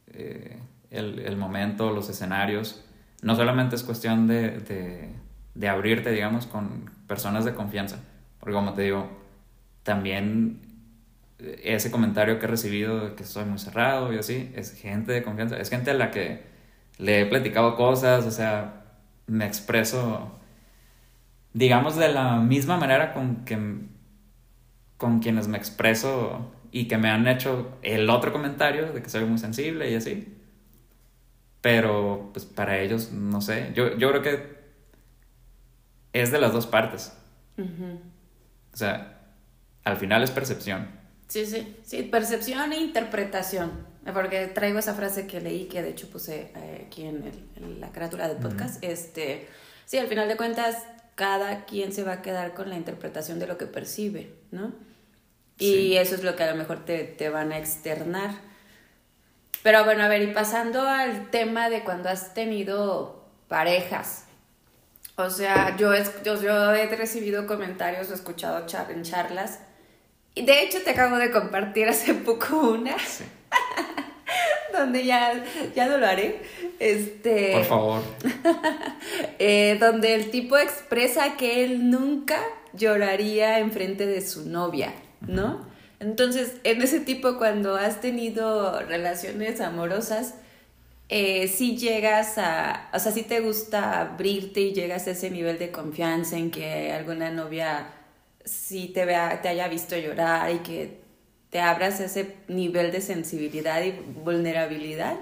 eh, 0.08 0.60
el, 0.92 1.38
momento, 1.38 1.92
los 1.92 2.08
escenarios. 2.10 2.86
No 3.24 3.36
solamente 3.36 3.76
es 3.76 3.84
cuestión 3.84 4.28
de, 4.28 5.12
de, 5.56 5.70
abrirte, 5.70 6.12
digamos, 6.12 6.46
con 6.46 6.92
personas 7.08 7.46
de 7.46 7.56
confianza. 7.56 8.00
Porque 8.40 8.54
como 8.54 8.74
te 8.74 8.84
digo, 8.84 9.10
también 9.82 10.62
ese 11.40 11.92
comentario 11.92 12.40
que 12.40 12.46
he 12.46 12.50
recibido 12.50 13.10
de 13.10 13.16
que 13.16 13.24
soy 13.24 13.46
muy 13.46 13.60
cerrado 13.60 14.14
y 14.14 14.18
así, 14.18 14.52
es 14.56 14.74
gente 14.74 15.12
de 15.12 15.24
confianza, 15.24 15.58
es 15.58 15.70
gente 15.70 15.92
a 15.92 15.94
la 15.94 16.12
que 16.12 16.44
le 16.98 17.22
he 17.22 17.26
platicado 17.26 17.76
cosas, 17.76 18.26
o 18.26 18.32
sea, 18.32 18.84
me 19.28 19.46
expreso, 19.46 20.40
digamos, 21.54 21.98
de 21.98 22.10
la 22.10 22.38
misma 22.38 22.78
manera 22.78 23.14
con, 23.14 23.44
que, 23.46 23.58
con 24.98 25.20
quienes 25.20 25.48
me 25.48 25.58
expreso 25.58 26.52
y 26.72 26.88
que 26.88 26.98
me 26.98 27.10
han 27.10 27.28
hecho 27.28 27.78
el 27.82 28.10
otro 28.10 28.32
comentario 28.32 28.92
de 28.94 29.02
que 29.02 29.10
soy 29.10 29.26
muy 29.26 29.38
sensible 29.38 29.92
y 29.92 29.96
así. 29.96 30.38
Pero, 31.62 32.30
pues 32.32 32.46
para 32.46 32.80
ellos, 32.80 33.12
no 33.12 33.42
sé, 33.42 33.72
yo, 33.74 33.98
yo 33.98 34.10
creo 34.10 34.22
que 34.22 34.56
es 36.14 36.32
de 36.32 36.40
las 36.40 36.54
dos 36.54 36.68
partes. 36.68 37.18
O 37.58 38.78
sea, 38.78 39.22
al 39.84 39.98
final 39.98 40.24
es 40.24 40.32
percepción. 40.32 40.88
Sí, 41.28 41.46
sí, 41.46 41.76
sí, 41.84 42.04
percepción 42.04 42.74
e 42.74 42.78
interpretación. 42.78 43.72
Porque 44.14 44.48
traigo 44.48 44.78
esa 44.78 44.94
frase 44.94 45.26
que 45.26 45.42
leí, 45.42 45.66
que 45.66 45.82
de 45.82 45.90
hecho 45.90 46.08
puse 46.10 46.52
eh, 46.56 46.86
aquí 46.88 47.06
en, 47.06 47.24
la 47.80 47.92
carátula 47.92 48.28
del 48.28 48.38
podcast. 48.38 48.84
este, 48.84 49.48
sí, 49.86 49.98
al 49.98 50.08
final 50.08 50.28
de 50.28 50.38
cuentas, 50.38 50.84
cada 51.16 51.66
quien 51.66 51.92
se 51.92 52.04
va 52.04 52.14
a 52.14 52.22
quedar 52.22 52.54
con 52.54 52.70
la 52.70 52.76
interpretación 52.76 53.40
de 53.40 53.48
lo 53.48 53.58
que 53.58 53.66
percibe, 53.66 54.32
¿no? 54.52 54.74
Y 55.58 55.96
eso 55.96 56.16
es 56.16 56.24
lo 56.24 56.36
que 56.36 56.44
a 56.44 56.52
lo 56.52 56.58
mejor 56.58 56.84
te, 56.84 57.04
te 57.04 57.30
van 57.30 57.52
a 57.52 57.58
externar. 57.58 58.32
Pero 59.64 59.86
bueno, 59.86 60.04
a 60.04 60.08
ver, 60.08 60.22
y 60.22 60.28
pasando 60.28 60.82
al 60.82 61.32
tema 61.32 61.70
de 61.70 61.84
cuando 61.84 62.10
has 62.10 62.34
tenido 62.34 63.26
parejas. 63.48 64.26
O 65.16 65.30
sea, 65.30 65.78
yo, 65.78 65.92
yo, 66.24 66.42
yo 66.42 66.74
he 66.74 66.94
recibido 66.96 67.48
comentarios 67.48 68.12
o 68.12 68.14
escuchado 68.14 68.68
char 68.68 68.92
en 68.92 69.04
charlas. 69.04 69.60
De 70.36 70.64
hecho 70.64 70.82
te 70.84 70.92
acabo 70.92 71.18
de 71.18 71.32
compartir 71.32 71.88
hace 71.88 72.14
poco 72.14 72.58
una. 72.72 72.98
Sí. 73.00 73.24
donde 74.78 75.06
ya, 75.06 75.44
ya 75.76 75.88
no 75.88 75.98
lo 75.98 76.06
haré. 76.06 76.42
Este, 76.80 77.54
Por 77.54 77.66
favor. 77.66 78.02
Eh, 79.38 79.78
donde 79.80 80.16
el 80.16 80.32
tipo 80.32 80.58
expresa 80.58 81.36
que 81.36 81.66
él 81.66 81.90
nunca 81.90 82.40
lloraría 82.74 83.60
en 83.60 83.72
frente 83.72 84.06
de 84.06 84.22
su 84.22 84.50
novia, 84.50 84.94
¿no? 85.22 85.66
Entonces, 86.00 86.56
en 86.64 86.82
ese 86.82 87.00
tipo, 87.02 87.38
cuando 87.38 87.76
has 87.76 88.02
tenido 88.02 88.80
relaciones 88.80 89.60
amorosas, 89.62 90.36
eh, 91.10 91.48
si 91.48 91.78
llegas 91.78 92.38
a, 92.38 92.90
o 92.94 93.00
sea, 93.00 93.12
si 93.12 93.24
te 93.24 93.42
gusta 93.42 94.02
abrirte 94.02 94.62
y 94.62 94.74
llegas 94.74 95.08
a 95.08 95.12
ese 95.12 95.30
nivel 95.30 95.60
de 95.60 95.72
confianza 95.72 96.38
en 96.38 96.50
que 96.50 96.92
alguna 96.92 97.30
novia 97.30 97.88
sí 98.46 98.92
te, 98.94 99.06
vea, 99.06 99.42
te 99.42 99.50
haya 99.50 99.68
visto 99.68 99.98
llorar 99.98 100.54
y 100.54 100.60
que 100.60 101.02
te 101.50 101.60
abras 101.60 102.00
ese 102.00 102.36
nivel 102.48 102.92
de 102.92 103.02
sensibilidad 103.02 103.84
y 103.84 103.92
vulnerabilidad. 103.92 105.18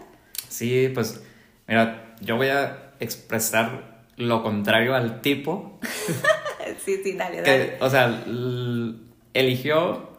Sí, 0.49 0.91
pues 0.93 1.21
mira, 1.67 2.15
yo 2.21 2.37
voy 2.37 2.49
a 2.49 2.93
expresar 2.99 4.05
lo 4.17 4.43
contrario 4.43 4.95
al 4.95 5.21
tipo. 5.21 5.79
sí, 6.85 7.01
sí, 7.03 7.13
dale, 7.13 7.41
dale. 7.41 7.77
o 7.79 7.89
sea, 7.89 8.23
eligió 9.33 10.09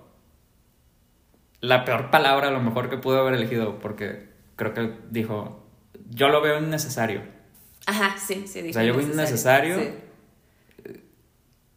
la 1.61 1.85
peor 1.85 2.11
palabra 2.11 2.49
a 2.49 2.51
lo 2.51 2.61
mejor 2.61 2.91
que 2.91 2.99
pudo 2.99 3.21
haber 3.21 3.35
elegido 3.35 3.79
porque 3.79 4.29
creo 4.57 4.75
que 4.75 4.93
dijo, 5.11 5.65
yo 6.11 6.29
lo 6.29 6.41
veo 6.41 6.59
innecesario. 6.59 7.23
Ajá, 7.87 8.17
sí, 8.19 8.47
sí, 8.47 8.63
dijo. 8.63 8.71
O 8.71 8.75
sea, 8.75 8.85
yo 8.85 8.95
veo 8.95 9.07
innecesario. 9.07 9.79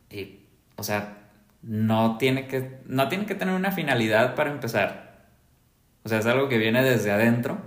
Y, 0.10 0.39
o 0.77 0.84
sea, 0.84 1.17
no 1.62 2.17
tiene 2.17 2.48
que, 2.48 2.79
no 2.86 3.10
tiene 3.10 3.25
que 3.25 3.36
tener 3.36 3.53
una 3.53 3.72
finalidad 3.72 4.36
para 4.36 4.51
empezar. 4.51 5.27
O 6.03 6.10
sea, 6.10 6.19
es 6.19 6.25
algo 6.25 6.48
que 6.48 6.57
viene 6.57 6.84
desde 6.84 7.12
adentro 7.12 7.60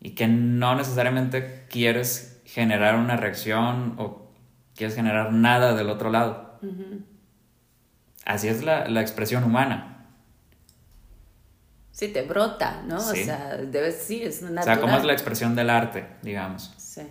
y 0.00 0.10
que 0.10 0.28
no 0.28 0.74
necesariamente 0.74 1.64
quieres 1.70 2.42
generar 2.44 2.96
una 2.96 3.16
reacción 3.16 3.94
o 3.98 4.30
quieres 4.74 4.94
generar 4.94 5.32
nada 5.32 5.74
del 5.74 5.88
otro 5.88 6.10
lado. 6.10 6.60
Así 8.24 8.48
es 8.48 8.62
la, 8.62 9.00
expresión 9.00 9.44
humana. 9.44 10.08
Sí, 11.92 12.08
te 12.08 12.22
brota, 12.22 12.82
¿no? 12.86 12.96
O 12.96 13.00
sea, 13.00 13.56
debes, 13.56 14.02
sí, 14.02 14.22
es 14.22 14.42
natural. 14.42 14.60
O 14.60 14.64
sea, 14.64 14.80
¿cómo 14.80 14.98
es 14.98 15.04
la 15.04 15.14
expresión 15.14 15.54
del 15.54 15.70
arte, 15.70 16.06
digamos? 16.22 16.74
Sí. 16.76 17.02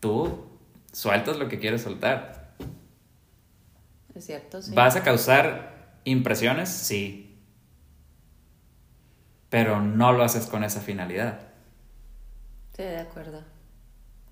Tú 0.00 0.48
sueltas 0.90 1.38
lo 1.38 1.48
que 1.48 1.60
quieres 1.60 1.82
soltar. 1.82 2.39
Es 4.14 4.26
cierto, 4.26 4.60
sí. 4.60 4.74
¿Vas 4.74 4.96
a 4.96 5.02
causar 5.02 5.98
impresiones? 6.04 6.68
Sí. 6.68 7.38
Pero 9.48 9.80
no 9.80 10.12
lo 10.12 10.22
haces 10.22 10.46
con 10.46 10.64
esa 10.64 10.80
finalidad. 10.80 11.40
Sí, 12.76 12.82
de 12.82 12.98
acuerdo. 12.98 13.42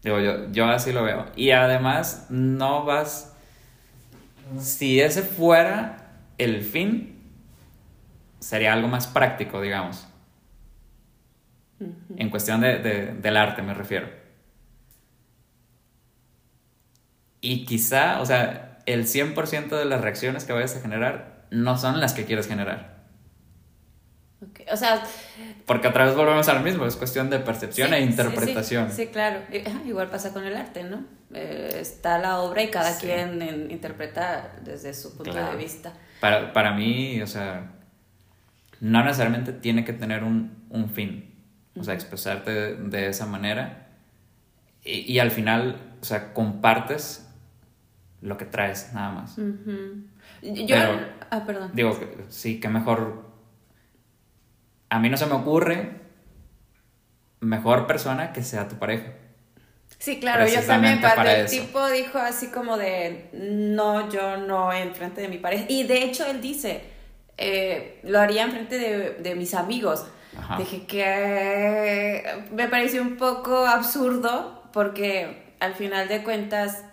Digo, 0.03 0.21
yo, 0.21 0.51
yo 0.53 0.67
así 0.67 0.93
lo 0.93 1.03
veo. 1.03 1.27
Y 1.37 1.51
además, 1.51 2.27
no 2.31 2.85
vas. 2.85 3.35
Si 4.59 5.01
ese 5.01 5.23
fuera 5.23 6.09
el 6.39 6.63
fin, 6.63 7.19
sería 8.39 8.73
algo 8.73 8.89
más 8.89 9.07
práctico, 9.07 9.61
digamos. 9.61 10.07
En 12.17 12.31
cuestión 12.31 12.61
de, 12.61 12.79
del 13.21 13.37
arte, 13.37 13.63
me 13.63 13.75
refiero. 13.75 14.09
Y 17.41 17.65
quizá, 17.67 18.21
o 18.21 18.27
sea, 18.27 18.68
el 18.89 19.05
100% 19.05 19.69
de 19.69 19.85
las 19.85 20.01
reacciones 20.01 20.45
que 20.45 20.53
vayas 20.53 20.75
a 20.77 20.81
generar 20.81 21.45
no 21.51 21.77
son 21.77 22.01
las 22.01 22.15
que 22.15 22.25
quieres 22.25 22.49
generar. 22.49 22.99
O 24.73 24.77
sea... 24.77 25.03
Porque 25.67 25.89
otra 25.89 26.07
vez 26.07 26.17
volvemos 26.17 26.49
a 26.49 26.55
lo 26.55 26.61
mismo, 26.61 26.87
es 26.87 26.97
cuestión 26.97 27.29
de 27.29 27.39
percepción 27.39 27.93
e 27.93 28.01
interpretación. 28.01 28.91
Sí, 28.91 29.09
claro. 29.09 29.41
Igual 29.87 30.09
pasa 30.09 30.33
con 30.33 30.45
el 30.45 30.57
arte, 30.57 30.85
¿no? 30.85 31.05
Eh, 31.35 31.79
está 31.81 32.19
la 32.19 32.41
obra 32.41 32.63
y 32.63 32.71
cada 32.71 32.97
quien 32.99 33.69
interpreta 33.71 34.53
desde 34.65 34.95
su 34.95 35.17
punto 35.17 35.35
de 35.35 35.57
vista. 35.57 35.93
Para, 36.21 36.53
para, 36.55 36.73
mí, 36.73 37.21
o 37.21 37.27
sea, 37.27 37.73
no 38.81 39.05
necesariamente 39.05 39.53
tiene 39.53 39.85
que 39.85 39.93
tener 39.93 40.25
un, 40.25 40.65
un 40.71 40.89
fin. 40.89 41.35
O 41.79 41.85
sea, 41.85 41.95
expresarte 41.95 42.77
de, 42.77 43.09
esa 43.09 43.27
manera. 43.27 43.89
Y, 44.83 45.13
y, 45.13 45.19
al 45.19 45.31
final, 45.31 45.97
o 46.01 46.05
sea, 46.05 46.33
compartes 46.33 47.28
lo 48.21 48.37
que 48.37 48.45
traes, 48.45 48.93
nada 48.93 49.11
más. 49.11 49.37
Yo, 50.43 50.77
ah, 51.31 51.45
perdón. 51.47 51.71
Digo, 51.75 51.99
sí, 52.29 52.61
que 52.61 52.69
mejor. 52.69 53.29
A 54.91 54.99
mí 54.99 55.11
no 55.11 55.17
se 55.17 55.27
me 55.27 55.35
ocurre 55.35 56.01
mejor 57.41 57.87
persona 57.87 58.33
que 58.33 58.43
sea 58.43 58.69
tu 58.69 58.77
pareja. 58.77 59.13
Sí, 59.99 60.21
claro, 60.21 60.47
yo 60.47 60.61
también, 60.63 61.01
cuando 61.01 61.31
el 61.31 61.47
tipo 61.47 61.89
dijo 61.89 62.19
así 62.19 62.49
como 62.49 62.77
de, 62.77 63.31
no, 63.33 64.11
yo 64.11 64.37
no 64.37 64.73
en 64.73 64.95
frente 64.95 65.21
de 65.21 65.29
mi 65.29 65.39
pareja. 65.39 65.65
Y 65.69 65.85
de 65.85 66.05
hecho 66.05 66.25
él 66.27 66.41
dice, 66.41 66.83
eh, 67.37 68.01
lo 68.05 68.21
haría 68.21 68.45
en 68.45 68.53
frente 68.53 68.79
de, 68.79 69.15
de 69.15 69.35
mis 69.35 69.55
amigos. 69.55 70.07
Dije 70.57 70.87
que 70.87 72.23
me 72.53 72.69
pareció 72.69 73.03
un 73.03 73.17
poco 73.17 73.67
absurdo 73.67 74.63
porque 74.73 75.55
al 75.59 75.75
final 75.75 76.07
de 76.07 76.23
cuentas 76.23 76.85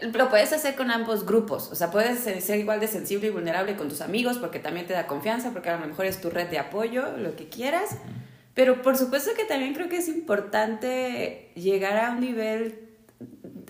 lo 0.00 0.28
puedes 0.28 0.52
hacer 0.52 0.74
con 0.76 0.90
ambos 0.90 1.24
grupos, 1.24 1.70
o 1.72 1.74
sea, 1.74 1.90
puedes 1.90 2.20
ser 2.20 2.58
igual 2.58 2.80
de 2.80 2.88
sensible 2.88 3.28
y 3.28 3.30
vulnerable 3.30 3.76
con 3.76 3.88
tus 3.88 4.00
amigos 4.00 4.38
porque 4.38 4.58
también 4.58 4.86
te 4.86 4.92
da 4.92 5.06
confianza, 5.06 5.52
porque 5.52 5.70
a 5.70 5.78
lo 5.78 5.86
mejor 5.86 6.06
es 6.06 6.20
tu 6.20 6.30
red 6.30 6.48
de 6.48 6.58
apoyo, 6.58 7.16
lo 7.16 7.34
que 7.36 7.48
quieras, 7.48 7.96
pero 8.54 8.82
por 8.82 8.96
supuesto 8.96 9.30
que 9.36 9.44
también 9.44 9.74
creo 9.74 9.88
que 9.88 9.98
es 9.98 10.08
importante 10.08 11.50
llegar 11.54 11.96
a 11.98 12.10
un 12.10 12.20
nivel 12.20 12.80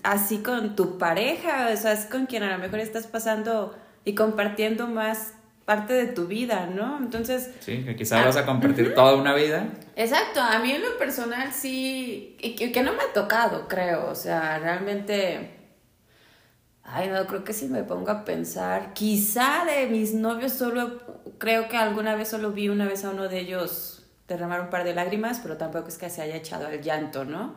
así 0.03 0.39
con 0.39 0.75
tu 0.75 0.97
pareja, 0.97 1.69
o 1.73 1.77
sea, 1.77 1.93
es 1.93 2.05
con 2.05 2.25
quien 2.25 2.43
a 2.43 2.51
lo 2.51 2.57
mejor 2.57 2.79
estás 2.79 3.07
pasando 3.07 3.77
y 4.03 4.15
compartiendo 4.15 4.87
más 4.87 5.33
parte 5.65 5.93
de 5.93 6.07
tu 6.07 6.27
vida, 6.27 6.67
¿no? 6.67 6.97
Entonces... 6.97 7.51
Sí, 7.59 7.83
que 7.83 7.97
quizás 7.97 8.23
vas 8.23 8.37
a 8.37 8.45
compartir 8.45 8.93
toda 8.93 9.15
una 9.15 9.35
vida. 9.35 9.67
Exacto, 9.97 10.39
a 10.39 10.59
mí 10.59 10.71
en 10.71 10.81
lo 10.81 10.97
personal 10.97 11.51
sí, 11.51 12.37
y 12.39 12.55
que 12.55 12.83
no 12.83 12.93
me 12.93 13.03
ha 13.03 13.13
tocado, 13.13 13.67
creo, 13.67 14.09
o 14.09 14.15
sea, 14.15 14.59
realmente 14.59 15.56
Ay, 16.89 17.09
no, 17.09 17.27
creo 17.27 17.43
que 17.43 17.51
si 17.51 17.67
me 17.67 17.83
pongo 17.83 18.11
a 18.11 18.23
pensar, 18.23 18.93
quizá 18.93 19.65
de 19.65 19.87
mis 19.87 20.13
novios 20.13 20.53
solo, 20.53 21.01
creo 21.37 21.67
que 21.67 21.75
alguna 21.75 22.15
vez 22.15 22.29
solo 22.29 22.53
vi 22.53 22.69
una 22.69 22.85
vez 22.85 23.03
a 23.03 23.09
uno 23.09 23.27
de 23.27 23.39
ellos 23.39 24.05
derramar 24.25 24.61
un 24.61 24.69
par 24.69 24.85
de 24.85 24.95
lágrimas, 24.95 25.41
pero 25.43 25.57
tampoco 25.57 25.89
es 25.89 25.97
que 25.97 26.09
se 26.09 26.21
haya 26.21 26.37
echado 26.37 26.67
al 26.67 26.81
llanto, 26.81 27.25
¿no? 27.25 27.55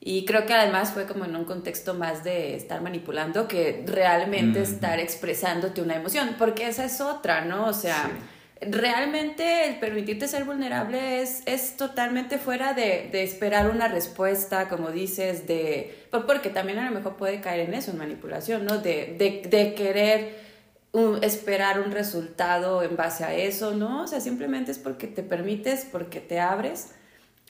Y 0.00 0.24
creo 0.24 0.46
que 0.46 0.52
además 0.52 0.90
fue 0.90 1.06
como 1.06 1.24
en 1.24 1.36
un 1.36 1.44
contexto 1.44 1.94
más 1.94 2.24
de 2.24 2.56
estar 2.56 2.82
manipulando 2.82 3.46
que 3.46 3.84
realmente 3.86 4.62
estar 4.62 4.98
expresándote 4.98 5.80
una 5.80 5.94
emoción, 5.94 6.34
porque 6.36 6.66
esa 6.66 6.84
es 6.84 7.00
otra, 7.00 7.44
¿no? 7.44 7.66
O 7.66 7.72
sea, 7.72 8.10
realmente 8.60 9.68
el 9.68 9.78
permitirte 9.78 10.28
ser 10.28 10.44
vulnerable 10.44 11.20
es, 11.22 11.42
es 11.46 11.76
totalmente 11.76 12.38
fuera 12.38 12.72
de, 12.72 13.08
de, 13.12 13.22
esperar 13.22 13.70
una 13.70 13.88
respuesta, 13.88 14.68
como 14.68 14.90
dices, 14.90 15.46
de... 15.46 16.06
Porque 16.26 16.48
también 16.48 16.78
a 16.78 16.88
lo 16.88 16.94
mejor 16.94 17.16
puede 17.16 17.40
caer 17.40 17.68
en 17.68 17.74
eso, 17.74 17.90
en 17.90 17.98
manipulación, 17.98 18.64
¿no? 18.64 18.78
De, 18.78 19.14
de, 19.18 19.48
de 19.48 19.74
querer 19.74 20.46
esperar 21.20 21.80
un 21.80 21.92
resultado 21.92 22.82
en 22.82 22.96
base 22.96 23.24
a 23.24 23.34
eso, 23.34 23.74
¿no? 23.74 24.04
O 24.04 24.06
sea, 24.06 24.20
simplemente 24.20 24.72
es 24.72 24.78
porque 24.78 25.06
te 25.06 25.22
permites, 25.22 25.86
porque 25.90 26.20
te 26.20 26.40
abres 26.40 26.92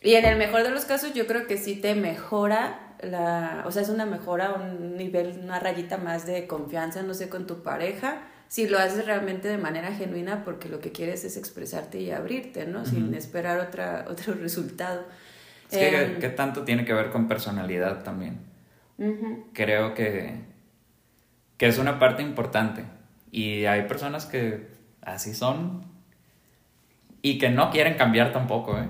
y 0.02 0.14
en 0.14 0.24
el 0.24 0.36
mejor 0.36 0.62
de 0.62 0.70
los 0.70 0.84
casos 0.84 1.14
yo 1.14 1.26
creo 1.26 1.46
que 1.46 1.56
sí 1.56 1.74
te 1.74 1.94
mejora 1.94 2.94
la, 3.00 3.64
o 3.66 3.72
sea, 3.72 3.82
es 3.82 3.88
una 3.88 4.06
mejora, 4.06 4.52
un 4.52 4.96
nivel, 4.96 5.40
una 5.42 5.58
rayita 5.58 5.96
más 5.96 6.26
de 6.26 6.46
confianza, 6.46 7.02
no 7.02 7.12
sé, 7.14 7.28
con 7.28 7.46
tu 7.46 7.62
pareja, 7.62 8.22
si 8.48 8.68
lo 8.68 8.78
haces 8.78 9.06
realmente 9.06 9.48
de 9.48 9.58
manera 9.58 9.92
genuina 9.92 10.44
porque 10.44 10.68
lo 10.68 10.80
que 10.80 10.92
quieres 10.92 11.24
es 11.24 11.36
expresarte 11.36 12.00
y 12.00 12.10
abrirte, 12.10 12.66
¿no? 12.66 12.84
Sin 12.84 13.14
esperar 13.14 13.60
otra, 13.60 14.04
otro 14.08 14.34
resultado. 14.34 15.04
Es 15.70 15.78
que, 15.78 16.02
em, 16.02 16.20
¿qué 16.20 16.28
tanto 16.28 16.62
tiene 16.62 16.84
que 16.84 16.94
ver 16.94 17.10
con 17.10 17.26
personalidad 17.28 18.02
también? 18.02 18.38
Creo 19.52 19.94
que, 19.94 20.40
que 21.58 21.66
es 21.66 21.78
una 21.78 21.98
parte 21.98 22.22
importante. 22.22 22.84
Y 23.30 23.64
hay 23.66 23.82
personas 23.82 24.26
que 24.26 24.68
así 25.02 25.34
son 25.34 25.84
y 27.20 27.38
que 27.38 27.50
no 27.50 27.70
quieren 27.70 27.94
cambiar 27.94 28.32
tampoco, 28.32 28.78
¿eh? 28.78 28.88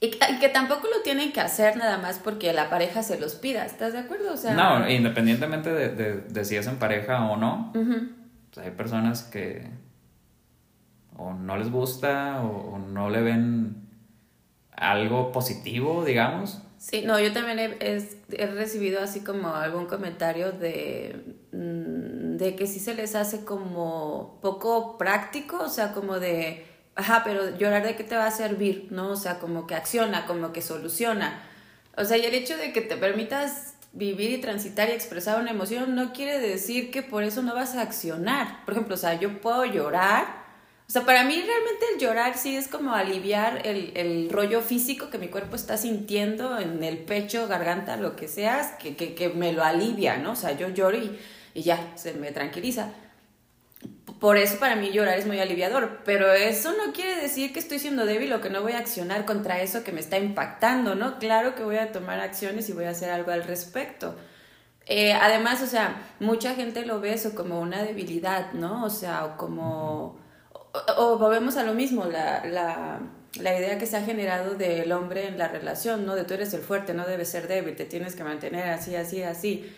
Y 0.00 0.10
que 0.10 0.48
tampoco 0.50 0.88
lo 0.94 1.02
tienen 1.02 1.32
que 1.32 1.40
hacer 1.40 1.76
nada 1.76 1.98
más 1.98 2.18
porque 2.18 2.52
la 2.52 2.68
pareja 2.68 3.02
se 3.02 3.18
los 3.18 3.36
pida, 3.36 3.64
¿estás 3.64 3.94
de 3.94 4.00
acuerdo? 4.00 4.34
O 4.34 4.36
sea, 4.36 4.52
no, 4.52 4.88
independientemente 4.90 5.72
de, 5.72 6.20
de, 6.20 6.44
si 6.44 6.56
es 6.56 6.66
en 6.66 6.76
pareja 6.76 7.24
o 7.30 7.36
no, 7.36 7.72
pues 7.72 8.66
hay 8.66 8.72
personas 8.72 9.22
que 9.22 9.66
o 11.16 11.32
no 11.32 11.56
les 11.56 11.70
gusta 11.70 12.42
o, 12.42 12.78
no 12.78 13.08
le 13.08 13.22
ven 13.22 13.88
algo 14.72 15.32
positivo, 15.32 16.04
digamos. 16.04 16.60
Sí, 16.78 17.02
no, 17.06 17.18
yo 17.18 17.32
también 17.32 17.58
he, 17.58 17.76
he, 17.80 18.46
recibido 18.46 19.00
así 19.00 19.20
como 19.20 19.54
algún 19.54 19.86
comentario 19.86 20.52
de, 20.52 21.38
mm, 21.52 22.36
de 22.36 22.56
que 22.56 22.66
sí 22.66 22.78
se 22.78 22.94
les 22.94 23.14
hace 23.14 23.44
como 23.44 24.38
poco 24.42 24.98
práctico, 24.98 25.58
o 25.62 25.68
sea, 25.68 25.92
como 25.92 26.18
de 26.18 26.66
Ajá, 26.96 27.22
pero 27.24 27.56
llorar 27.56 27.84
de 27.84 27.96
qué 27.96 28.04
te 28.04 28.16
va 28.16 28.26
a 28.26 28.30
servir, 28.30 28.88
¿no? 28.90 29.10
O 29.10 29.16
sea, 29.16 29.38
como 29.40 29.66
que 29.66 29.74
acciona, 29.74 30.26
como 30.26 30.52
que 30.52 30.62
soluciona. 30.62 31.42
O 31.96 32.04
sea, 32.04 32.16
y 32.16 32.24
el 32.24 32.34
hecho 32.34 32.56
de 32.56 32.72
que 32.72 32.80
te 32.80 32.96
permitas 32.96 33.74
vivir 33.92 34.30
y 34.30 34.38
transitar 34.38 34.88
y 34.88 34.92
expresar 34.92 35.40
una 35.40 35.50
emoción 35.50 35.94
no 35.94 36.12
quiere 36.12 36.38
decir 36.40 36.90
que 36.90 37.02
por 37.02 37.24
eso 37.24 37.42
no 37.42 37.54
vas 37.54 37.74
a 37.74 37.82
accionar. 37.82 38.64
Por 38.64 38.74
ejemplo, 38.74 38.94
o 38.94 38.98
sea, 38.98 39.18
yo 39.18 39.40
puedo 39.40 39.64
llorar. 39.64 40.44
O 40.88 40.92
sea, 40.92 41.04
para 41.04 41.24
mí 41.24 41.34
realmente 41.34 41.84
el 41.94 42.00
llorar 42.00 42.36
sí 42.36 42.56
es 42.56 42.68
como 42.68 42.94
aliviar 42.94 43.66
el, 43.66 43.92
el 43.96 44.30
rollo 44.30 44.60
físico 44.60 45.10
que 45.10 45.18
mi 45.18 45.28
cuerpo 45.28 45.56
está 45.56 45.76
sintiendo 45.76 46.58
en 46.58 46.84
el 46.84 46.98
pecho, 46.98 47.48
garganta, 47.48 47.96
lo 47.96 48.16
que 48.16 48.28
sea, 48.28 48.76
que, 48.78 48.94
que, 48.94 49.14
que 49.14 49.30
me 49.30 49.52
lo 49.52 49.64
alivia, 49.64 50.18
¿no? 50.18 50.32
O 50.32 50.36
sea, 50.36 50.52
yo 50.52 50.68
lloro 50.68 50.98
y, 50.98 51.18
y 51.54 51.62
ya, 51.62 51.96
se 51.96 52.14
me 52.14 52.32
tranquiliza 52.32 52.90
por 54.24 54.38
eso 54.38 54.58
para 54.58 54.74
mí 54.74 54.90
llorar 54.90 55.18
es 55.18 55.26
muy 55.26 55.38
aliviador, 55.38 55.98
pero 56.02 56.32
eso 56.32 56.72
no 56.72 56.94
quiere 56.94 57.20
decir 57.20 57.52
que 57.52 57.58
estoy 57.58 57.78
siendo 57.78 58.06
débil 58.06 58.32
o 58.32 58.40
que 58.40 58.48
no 58.48 58.62
voy 58.62 58.72
a 58.72 58.78
accionar 58.78 59.26
contra 59.26 59.60
eso 59.60 59.84
que 59.84 59.92
me 59.92 60.00
está 60.00 60.16
impactando, 60.16 60.94
¿no? 60.94 61.18
Claro 61.18 61.54
que 61.54 61.62
voy 61.62 61.76
a 61.76 61.92
tomar 61.92 62.20
acciones 62.20 62.66
y 62.70 62.72
voy 62.72 62.86
a 62.86 62.92
hacer 62.92 63.10
algo 63.10 63.32
al 63.32 63.44
respecto. 63.44 64.14
Eh, 64.86 65.12
además, 65.12 65.60
o 65.60 65.66
sea, 65.66 66.14
mucha 66.20 66.54
gente 66.54 66.86
lo 66.86 67.00
ve 67.00 67.12
eso 67.12 67.34
como 67.34 67.60
una 67.60 67.82
debilidad, 67.82 68.54
¿no? 68.54 68.86
O 68.86 68.88
sea, 68.88 69.26
o 69.26 69.36
como... 69.36 70.18
O, 70.96 71.18
volvemos 71.18 71.58
a 71.58 71.62
lo 71.62 71.74
mismo, 71.74 72.06
la, 72.06 72.46
la, 72.46 73.00
la 73.38 73.58
idea 73.58 73.76
que 73.76 73.84
se 73.84 73.98
ha 73.98 74.04
generado 74.04 74.54
del 74.54 74.90
hombre 74.92 75.26
en 75.26 75.36
la 75.36 75.48
relación, 75.48 76.06
¿no? 76.06 76.14
De 76.14 76.24
tú 76.24 76.32
eres 76.32 76.54
el 76.54 76.62
fuerte, 76.62 76.94
no 76.94 77.04
debes 77.04 77.28
ser 77.28 77.46
débil, 77.46 77.76
te 77.76 77.84
tienes 77.84 78.16
que 78.16 78.24
mantener 78.24 78.70
así, 78.70 78.96
así, 78.96 79.22
así 79.22 79.70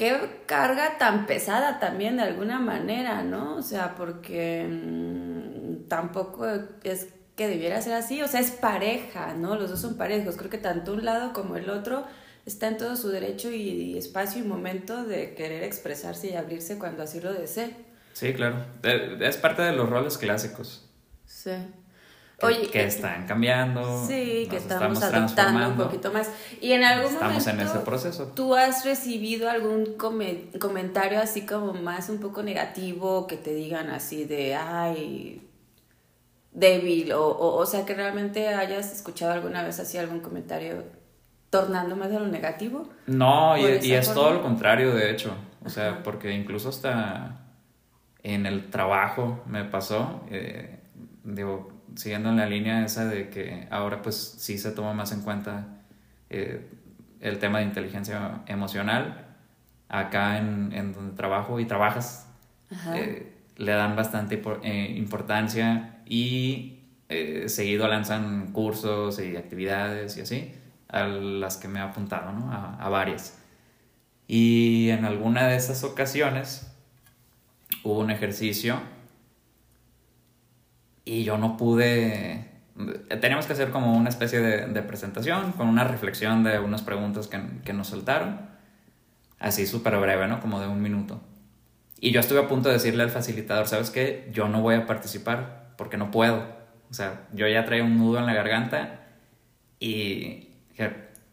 qué 0.00 0.18
carga 0.46 0.96
tan 0.96 1.26
pesada 1.26 1.78
también 1.78 2.16
de 2.16 2.22
alguna 2.22 2.58
manera, 2.58 3.22
¿no? 3.22 3.56
O 3.56 3.62
sea, 3.62 3.94
porque 3.96 4.66
mm, 4.66 5.88
tampoco 5.88 6.46
es 6.82 7.08
que 7.36 7.46
debiera 7.46 7.82
ser 7.82 7.92
así, 7.92 8.22
o 8.22 8.26
sea, 8.26 8.40
es 8.40 8.50
pareja, 8.50 9.34
¿no? 9.34 9.56
Los 9.56 9.68
dos 9.68 9.78
son 9.78 9.98
parejos, 9.98 10.38
creo 10.38 10.48
que 10.48 10.56
tanto 10.56 10.94
un 10.94 11.04
lado 11.04 11.34
como 11.34 11.56
el 11.56 11.68
otro 11.68 12.06
está 12.46 12.68
en 12.68 12.78
todo 12.78 12.96
su 12.96 13.10
derecho 13.10 13.50
y, 13.50 13.98
espacio 13.98 14.42
y 14.42 14.46
momento 14.46 15.04
de 15.04 15.34
querer 15.34 15.64
expresarse 15.64 16.30
y 16.30 16.34
abrirse 16.34 16.78
cuando 16.78 17.02
así 17.02 17.20
lo 17.20 17.34
desee. 17.34 17.76
Sí, 18.14 18.32
claro, 18.32 18.64
es 18.82 19.36
parte 19.36 19.60
de 19.60 19.72
los 19.72 19.90
roles 19.90 20.16
clásicos. 20.16 20.88
Sí 21.26 21.52
que, 22.40 22.84
están 22.84 23.26
cambiando. 23.26 24.06
Sí, 24.06 24.46
que 24.48 24.56
estamos, 24.56 25.02
adaptando 25.02 25.68
un 25.68 25.76
poquito 25.76 26.12
más. 26.12 26.30
Y 26.60 26.72
en 26.72 26.84
algún 26.84 27.12
estamos 27.12 27.46
momento. 27.46 27.62
en 27.62 27.68
ese 27.68 27.78
proceso. 27.80 28.32
¿Tú 28.34 28.54
has 28.54 28.84
recibido 28.84 29.50
algún 29.50 29.96
comentario 29.96 31.20
así 31.20 31.44
como 31.44 31.74
más 31.74 32.08
un 32.08 32.18
poco 32.18 32.42
negativo 32.42 33.26
que 33.26 33.36
te 33.36 33.54
digan 33.54 33.90
así 33.90 34.24
de, 34.24 34.54
ay, 34.54 35.46
débil? 36.52 37.12
O, 37.12 37.56
o, 37.56 37.66
sea, 37.66 37.84
que 37.84 37.94
realmente 37.94 38.48
hayas 38.48 38.92
escuchado 38.92 39.32
alguna 39.32 39.62
vez 39.62 39.78
así 39.78 39.98
algún 39.98 40.20
comentario 40.20 40.84
tornando 41.50 41.96
más 41.96 42.10
a 42.12 42.20
lo 42.20 42.28
negativo? 42.28 42.88
No, 43.06 43.58
y, 43.58 43.92
es 43.92 44.14
todo 44.14 44.32
lo 44.32 44.42
contrario, 44.42 44.94
de 44.94 45.10
hecho. 45.10 45.34
O 45.64 45.68
sea, 45.68 46.02
porque 46.02 46.32
incluso 46.32 46.70
hasta 46.70 47.40
en 48.22 48.46
el 48.46 48.70
trabajo 48.70 49.42
me 49.46 49.64
pasó. 49.64 50.22
Eh, 50.30 50.78
digo, 51.24 51.79
siguiendo 51.96 52.30
en 52.30 52.36
la 52.36 52.46
línea 52.46 52.84
esa 52.84 53.06
de 53.06 53.28
que 53.28 53.66
ahora 53.70 54.02
pues 54.02 54.16
sí 54.38 54.58
se 54.58 54.70
toma 54.72 54.94
más 54.94 55.12
en 55.12 55.22
cuenta 55.22 55.66
eh, 56.28 56.68
el 57.20 57.38
tema 57.38 57.58
de 57.58 57.64
inteligencia 57.64 58.42
emocional, 58.46 59.26
acá 59.88 60.38
en, 60.38 60.72
en 60.72 60.92
donde 60.92 61.16
trabajo 61.16 61.60
y 61.60 61.66
trabajas, 61.66 62.28
eh, 62.94 63.34
le 63.56 63.72
dan 63.72 63.96
bastante 63.96 64.40
eh, 64.62 64.94
importancia 64.96 66.02
y 66.06 66.76
seguido 67.46 67.88
lanzan 67.88 68.52
cursos 68.52 69.20
y 69.20 69.36
actividades 69.36 70.16
y 70.16 70.20
así, 70.20 70.54
a 70.86 71.06
las 71.06 71.56
que 71.56 71.66
me 71.66 71.80
he 71.80 71.82
apuntado, 71.82 72.30
¿no? 72.32 72.52
A, 72.52 72.76
a 72.76 72.88
varias. 72.88 73.36
Y 74.28 74.90
en 74.90 75.04
alguna 75.04 75.48
de 75.48 75.56
esas 75.56 75.82
ocasiones 75.82 76.72
hubo 77.82 77.98
un 77.98 78.12
ejercicio 78.12 78.80
y 81.04 81.24
yo 81.24 81.38
no 81.38 81.56
pude... 81.56 82.48
Teníamos 83.20 83.46
que 83.46 83.52
hacer 83.52 83.70
como 83.70 83.94
una 83.94 84.08
especie 84.08 84.40
de, 84.40 84.82
presentación 84.82 85.52
con 85.52 85.68
una 85.68 85.84
reflexión 85.84 86.44
de 86.44 86.58
unas 86.58 86.82
preguntas 86.82 87.26
que, 87.26 87.40
que 87.64 87.72
nos 87.72 87.88
soltaron, 87.88 88.40
así 89.38 89.66
súper 89.66 89.98
breve, 89.98 90.26
¿no? 90.28 90.40
Como 90.40 90.60
de 90.60 90.66
un 90.66 90.80
minuto. 90.80 91.20
Y 92.00 92.12
yo 92.12 92.20
estuve 92.20 92.40
a 92.40 92.48
punto 92.48 92.68
de 92.70 92.76
decirle 92.76 93.02
al 93.02 93.10
facilitador, 93.10 93.68
¿sabes 93.68 93.90
qué? 93.90 94.30
Yo 94.32 94.48
no 94.48 94.62
voy 94.62 94.76
a 94.76 94.86
participar 94.86 95.74
porque 95.76 95.98
no 95.98 96.10
puedo. 96.10 96.46
O 96.90 96.94
sea, 96.94 97.22
yo 97.32 97.46
ya 97.46 97.64
traía 97.66 97.84
un 97.84 97.98
nudo 97.98 98.18
en 98.18 98.26
la 98.26 98.34
garganta 98.34 99.00
y... 99.78 100.48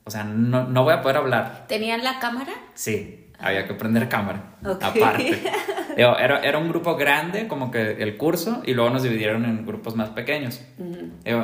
O 0.03 0.09
sea, 0.09 0.23
no, 0.23 0.67
no 0.67 0.83
voy 0.83 0.93
a 0.93 1.01
poder 1.01 1.17
hablar. 1.17 1.65
¿Tenían 1.67 2.03
la 2.03 2.19
cámara? 2.19 2.53
Sí, 2.73 3.27
había 3.39 3.67
que 3.67 3.73
prender 3.73 4.09
cámara. 4.09 4.55
Aparte. 4.63 5.41
era, 5.97 6.39
era, 6.39 6.57
un 6.57 6.69
grupo 6.69 6.95
grande, 6.95 7.47
como 7.47 7.71
que 7.71 8.03
el 8.03 8.17
curso, 8.17 8.61
y 8.65 8.73
luego 8.73 8.91
nos 8.91 9.03
dividieron 9.03 9.45
en 9.45 9.65
grupos 9.65 9.95
más 9.95 10.09
pequeños. 10.09 10.61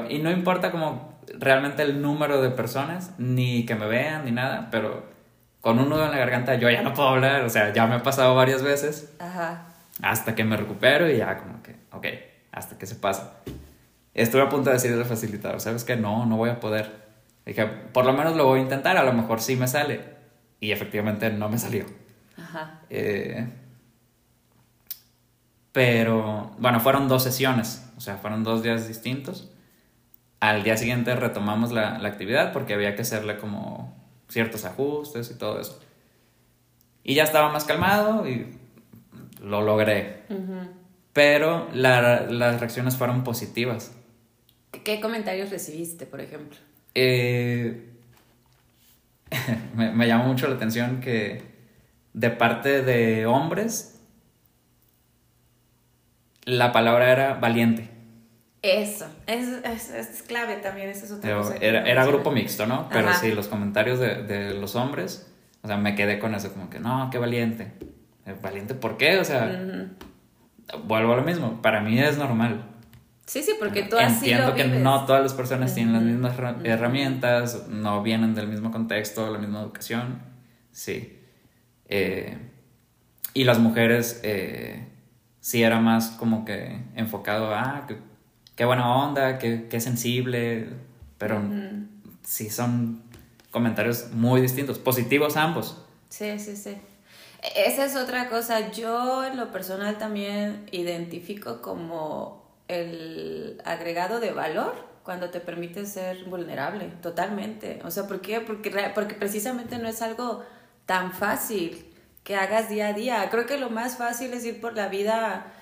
y 0.10 0.20
no 0.20 0.32
importa 0.32 0.72
como 0.72 1.20
realmente 1.40 1.84
el 1.84 2.02
número 2.02 2.42
de 2.42 2.50
personas, 2.50 3.14
ni 3.18 3.66
que 3.66 3.76
me 3.76 3.88
vean, 3.88 4.26
ni 4.26 4.32
nada, 4.32 4.70
pero 4.72 5.12
con 5.62 5.80
un 5.80 5.90
nudo 5.90 6.06
en 6.06 6.12
la 6.12 6.18
garganta 6.18 6.56
yo 6.56 6.70
ya 6.70 6.82
no 6.82 6.94
puedo 6.94 7.10
hablar, 7.10 7.44
o 7.44 7.50
sea, 7.50 7.72
ya 7.74 7.88
me 7.88 7.96
ha 7.96 8.04
pasado 8.04 8.36
varias 8.36 8.62
veces. 8.62 9.14
Ajá. 9.20 9.68
Hasta 10.02 10.36
que 10.36 10.44
me 10.44 10.58
recupero 10.58 11.10
y 11.10 11.18
ya 11.18 11.38
como 11.38 11.64
que, 11.64 11.76
ok, 11.92 12.08
hasta 12.52 12.78
que 12.78 12.86
se 12.86 12.96
pasa. 12.96 13.38
Estuve 14.14 14.42
a 14.42 14.50
punto 14.50 14.70
de 14.70 14.76
decirle 14.76 14.98
al 14.98 15.06
facilitador, 15.06 15.62
¿sabes 15.62 15.84
que 15.84 15.96
No, 15.96 16.26
no 16.26 16.38
voy 16.38 16.50
a 16.50 16.60
poder. 16.60 16.92
Dije, 17.46 17.66
por 17.66 18.06
lo 18.06 18.14
menos 18.14 18.36
lo 18.36 18.46
voy 18.46 18.60
a 18.60 18.64
intentar, 18.64 18.98
a 18.98 19.04
lo 19.04 19.14
mejor 19.14 19.42
sí 19.42 19.56
me 19.56 19.68
sale. 19.68 20.02
Y 20.60 20.72
efectivamente 20.72 21.30
no 21.30 21.50
me 21.50 21.58
salió. 21.58 21.86
Ajá. 22.38 22.82
Eh, 22.90 23.48
pero 25.74 26.52
bueno, 26.60 26.80
fueron 26.80 27.10
dos 27.10 27.24
sesiones, 27.24 27.84
o 27.98 28.00
sea, 28.00 28.18
fueron 28.18 28.44
dos 28.44 28.64
días 28.64 28.88
distintos. 28.88 29.50
Al 30.40 30.64
día 30.64 30.78
siguiente 30.78 31.16
retomamos 31.16 31.72
la, 31.72 31.98
la 31.98 32.10
actividad 32.10 32.54
porque 32.54 32.76
había 32.76 32.96
que 32.96 33.02
hacerle 33.02 33.38
como 33.38 33.94
ciertos 34.30 34.66
ajustes 34.66 35.32
y 35.32 35.38
todo 35.38 35.60
eso. 35.60 35.80
Y 37.04 37.16
ya 37.16 37.24
estaba 37.24 37.52
más 37.52 37.66
calmado 37.66 38.28
y 38.30 38.56
lo 39.42 39.62
logré. 39.62 40.24
Pero 41.12 41.68
las 41.74 42.60
reacciones 42.60 42.96
fueron 42.96 43.24
positivas. 43.24 43.96
¿Qué 44.84 45.00
comentarios 45.00 45.50
recibiste, 45.50 46.06
por 46.06 46.22
ejemplo? 46.22 46.58
Eh, 46.94 47.90
me, 49.76 49.92
me 49.92 50.08
llama 50.08 50.26
mucho 50.26 50.48
la 50.48 50.56
atención 50.56 51.02
que 51.02 51.42
de 52.14 52.30
parte 52.30 52.84
de 52.84 53.26
hombres 53.26 53.93
la 56.46 56.72
palabra 56.72 57.12
era 57.12 57.34
valiente. 57.36 57.90
Eso, 58.62 59.06
es, 59.28 59.48
es, 59.66 59.90
es 59.90 60.22
clave 60.24 60.56
también, 60.56 60.90
esa 60.90 61.06
es 61.06 61.12
otra 61.12 61.36
cosa. 61.36 61.56
era, 61.60 62.06
grupo 62.06 62.32
mixto, 62.32 62.66
¿no? 62.66 62.88
Pero 62.90 63.10
Ajá. 63.10 63.20
sí, 63.20 63.32
los 63.34 63.48
comentarios 63.50 64.00
de, 64.00 64.24
de 64.24 64.54
los 64.54 64.76
hombres, 64.78 65.30
o 65.62 65.68
sea, 65.68 65.76
me 65.76 65.96
quedé 65.96 66.18
con 66.18 66.34
eso, 66.34 66.54
como 66.54 66.70
que, 66.70 66.80
no, 66.80 67.10
qué 67.12 67.18
valiente. 67.18 67.74
Eh, 68.26 68.36
¿Valiente 68.42 68.74
por 68.74 68.96
qué? 68.96 69.20
O 69.20 69.26
sea, 69.26 69.52
vuelvo 70.86 71.14
a 71.14 71.18
lo 71.18 71.24
mismo, 71.24 71.62
para 71.62 71.82
mí 71.82 72.00
es 72.00 72.18
normal. 72.18 72.64
Sí, 73.26 73.42
sí, 73.42 73.54
porque 73.60 73.84
tú 73.84 73.98
así 73.98 74.30
Entiendo 74.30 74.48
lo 74.48 74.56
que 74.56 74.64
vives. 74.64 74.82
no 74.82 75.06
todas 75.06 75.22
las 75.22 75.34
personas 75.34 75.74
tienen 75.74 75.94
las 75.94 76.04
mismas 76.04 76.36
herramientas, 76.64 77.68
no 77.70 78.02
vienen 78.04 78.34
del 78.36 78.48
mismo 78.48 78.72
contexto, 78.72 79.30
la 79.32 79.40
misma 79.40 79.62
educación, 79.62 80.22
sí. 80.72 81.20
Eh, 81.88 82.38
y 83.34 83.44
las 83.44 83.60
mujeres 83.60 84.22
eh, 84.24 84.88
sí 85.44 85.62
era 85.62 85.80
más 85.82 86.12
como 86.12 86.46
que 86.46 86.80
enfocado 86.96 87.54
a, 87.54 87.62
ah, 87.62 87.86
qué, 87.86 87.98
qué 88.56 88.64
buena 88.64 88.96
onda, 88.96 89.38
qué, 89.40 89.68
qué 89.70 89.82
sensible, 89.82 90.70
pero 91.18 91.40
Ujú. 91.40 91.86
sí 92.24 92.50
son 92.50 93.04
comentarios 93.52 94.12
muy 94.14 94.40
distintos, 94.40 94.80
positivos 94.80 95.36
ambos. 95.36 95.84
Sí, 96.08 96.40
sí, 96.40 96.56
sí. 96.56 96.70
E- 96.70 97.66
Esa 97.68 97.84
es 97.84 97.98
otra 97.98 98.30
cosa. 98.30 98.72
Yo 98.72 99.26
en 99.26 99.36
lo 99.36 99.52
personal 99.52 99.98
también 99.98 100.66
identifico 100.72 101.62
como 101.62 102.42
el 102.70 103.62
agregado 103.66 104.22
de 104.22 104.32
valor 104.32 104.74
cuando 105.04 105.30
te 105.30 105.42
permite 105.42 105.86
ser 105.86 106.24
vulnerable, 106.24 106.86
totalmente. 107.02 107.82
O 107.84 107.92
sea, 107.92 108.08
¿por 108.08 108.22
qué? 108.22 108.40
Porque, 108.40 108.72
porque 108.96 109.16
precisamente 109.16 109.78
no 109.78 109.90
es 109.90 110.02
algo 110.02 110.42
tan 110.86 111.12
fácil 111.12 111.93
que 112.24 112.36
hagas 112.36 112.70
día 112.70 112.88
a 112.90 112.94
día. 112.94 113.28
Creo 113.32 113.46
que 113.46 113.58
lo 113.58 113.70
más 113.70 113.98
fácil 113.98 114.34
es 114.34 114.46
ir 114.46 114.62
por 114.62 114.76
la 114.76 114.88
vida 114.88 115.54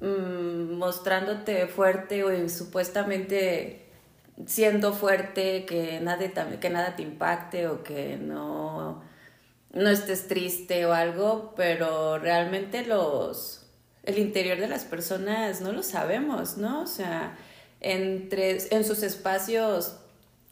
mm, 0.00 0.74
mostrándote 0.76 1.66
fuerte 1.66 2.24
o 2.24 2.48
supuestamente 2.48 3.86
siendo 4.46 4.92
fuerte, 4.92 5.66
que 5.66 6.00
nada, 6.00 6.18
te- 6.18 6.58
que 6.60 6.70
nada 6.70 6.96
te 6.96 7.02
impacte 7.02 7.68
o 7.68 7.82
que 7.82 8.16
no, 8.16 9.02
no 9.72 9.88
estés 9.90 10.28
triste 10.28 10.86
o 10.86 10.92
algo, 10.92 11.54
pero 11.56 12.18
realmente 12.18 12.84
los 12.86 13.56
el 14.02 14.18
interior 14.18 14.58
de 14.58 14.66
las 14.68 14.84
personas 14.84 15.60
no 15.60 15.72
lo 15.72 15.82
sabemos, 15.82 16.56
¿no? 16.56 16.82
O 16.82 16.86
sea, 16.86 17.36
entre 17.80 18.58
en 18.74 18.84
sus 18.84 19.02
espacios 19.02 19.96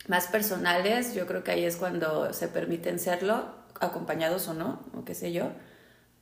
más 0.07 0.27
personales, 0.29 1.15
yo 1.15 1.27
creo 1.27 1.45
que 1.45 1.53
ahí 1.53 1.65
es 1.65 1.77
cuando 1.77 2.33
se 2.35 2.49
permiten 2.49 2.99
serlo, 2.99 3.47
acompañados 3.81 4.49
o 4.49 4.55
no, 4.55 4.81
o 4.97 5.05
qué 5.05 5.15
sé 5.15 5.33
yo. 5.33 5.51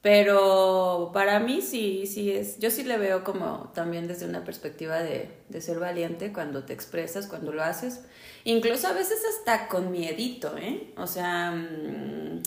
Pero 0.03 1.11
para 1.13 1.41
mí 1.41 1.63
sí, 1.63 2.07
sí 2.07 2.31
es, 2.31 2.59
yo 2.61 2.71
sí 2.71 2.85
le 2.85 2.97
veo 2.97 3.25
como 3.25 3.73
también 3.75 4.07
desde 4.07 4.27
una 4.27 4.45
perspectiva 4.45 5.01
de, 5.01 5.31
de 5.49 5.61
ser 5.61 5.81
valiente 5.81 6.33
cuando 6.33 6.65
te 6.65 6.73
expresas, 6.73 7.27
cuando 7.27 7.53
lo 7.53 7.63
haces, 7.65 8.03
incluso 8.45 8.87
a 8.87 8.93
veces 8.93 9.19
hasta 9.37 9.67
con 9.69 9.91
miedito, 9.91 10.57
¿eh? 10.59 10.93
O 10.97 11.09
sea, 11.09 11.51
mm, 11.51 12.43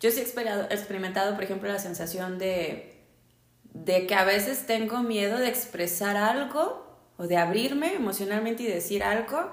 yo 0.00 0.10
sí 0.10 0.20
he 0.20 0.22
esperado- 0.22 0.64
experimentado, 0.70 1.34
por 1.34 1.44
ejemplo, 1.44 1.70
la 1.72 1.78
sensación 1.78 2.38
de, 2.38 2.94
de 3.72 4.06
que 4.06 4.14
a 4.14 4.24
veces 4.24 4.66
tengo 4.66 5.02
miedo 5.02 5.38
de 5.38 5.48
expresar 5.48 6.16
algo 6.16 6.86
o 7.16 7.26
de 7.26 7.36
abrirme 7.38 7.94
emocionalmente 7.94 8.64
y 8.64 8.66
decir 8.66 9.02
algo 9.02 9.50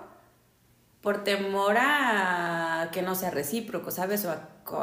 por 1.05 1.23
temor 1.23 1.75
a 1.77 2.89
que 2.91 3.03
no 3.03 3.13
sea 3.13 3.29
recíproco, 3.29 3.91
¿sabes? 3.91 4.25
O 4.25 4.31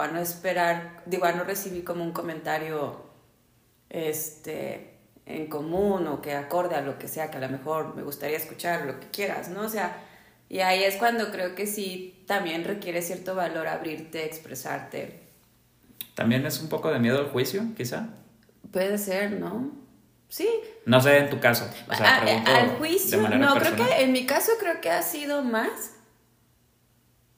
a, 0.00 0.06
no 0.06 0.20
esperar, 0.20 1.02
digo, 1.04 1.24
a 1.24 1.32
no 1.32 1.42
recibir 1.42 1.82
como 1.82 2.04
un 2.04 2.12
comentario 2.12 3.02
este, 3.90 4.98
en 5.26 5.48
común 5.48 6.06
o 6.06 6.22
que 6.22 6.36
acorde 6.36 6.76
a 6.76 6.80
lo 6.80 6.96
que 6.96 7.08
sea, 7.08 7.28
que 7.28 7.38
a 7.38 7.40
lo 7.40 7.48
mejor 7.48 7.96
me 7.96 8.02
gustaría 8.04 8.36
escuchar, 8.36 8.84
lo 8.86 9.00
que 9.00 9.08
quieras, 9.08 9.48
¿no? 9.48 9.62
O 9.62 9.68
sea, 9.68 9.96
y 10.48 10.60
ahí 10.60 10.84
es 10.84 10.94
cuando 10.94 11.32
creo 11.32 11.56
que 11.56 11.66
sí 11.66 12.22
también 12.28 12.62
requiere 12.62 13.02
cierto 13.02 13.34
valor 13.34 13.66
abrirte, 13.66 14.24
expresarte. 14.24 15.22
También 16.14 16.46
es 16.46 16.60
un 16.60 16.68
poco 16.68 16.92
de 16.92 17.00
miedo 17.00 17.18
al 17.18 17.30
juicio, 17.30 17.64
quizá. 17.76 18.10
Puede 18.70 18.96
ser, 18.96 19.32
¿no? 19.32 19.72
Sí. 20.28 20.48
No 20.86 21.00
sé 21.00 21.18
en 21.18 21.30
tu 21.30 21.40
caso. 21.40 21.68
O 21.90 21.94
sea, 21.96 22.06
A- 22.14 22.18
a- 22.18 22.22
pregunto 22.22 22.54
al 22.54 22.68
juicio, 22.76 23.28
no, 23.28 23.56
creo 23.56 23.74
que 23.74 24.02
en 24.04 24.12
mi 24.12 24.24
caso 24.24 24.52
creo 24.60 24.80
que 24.80 24.88
ha 24.88 25.02
sido 25.02 25.42
más 25.42 25.96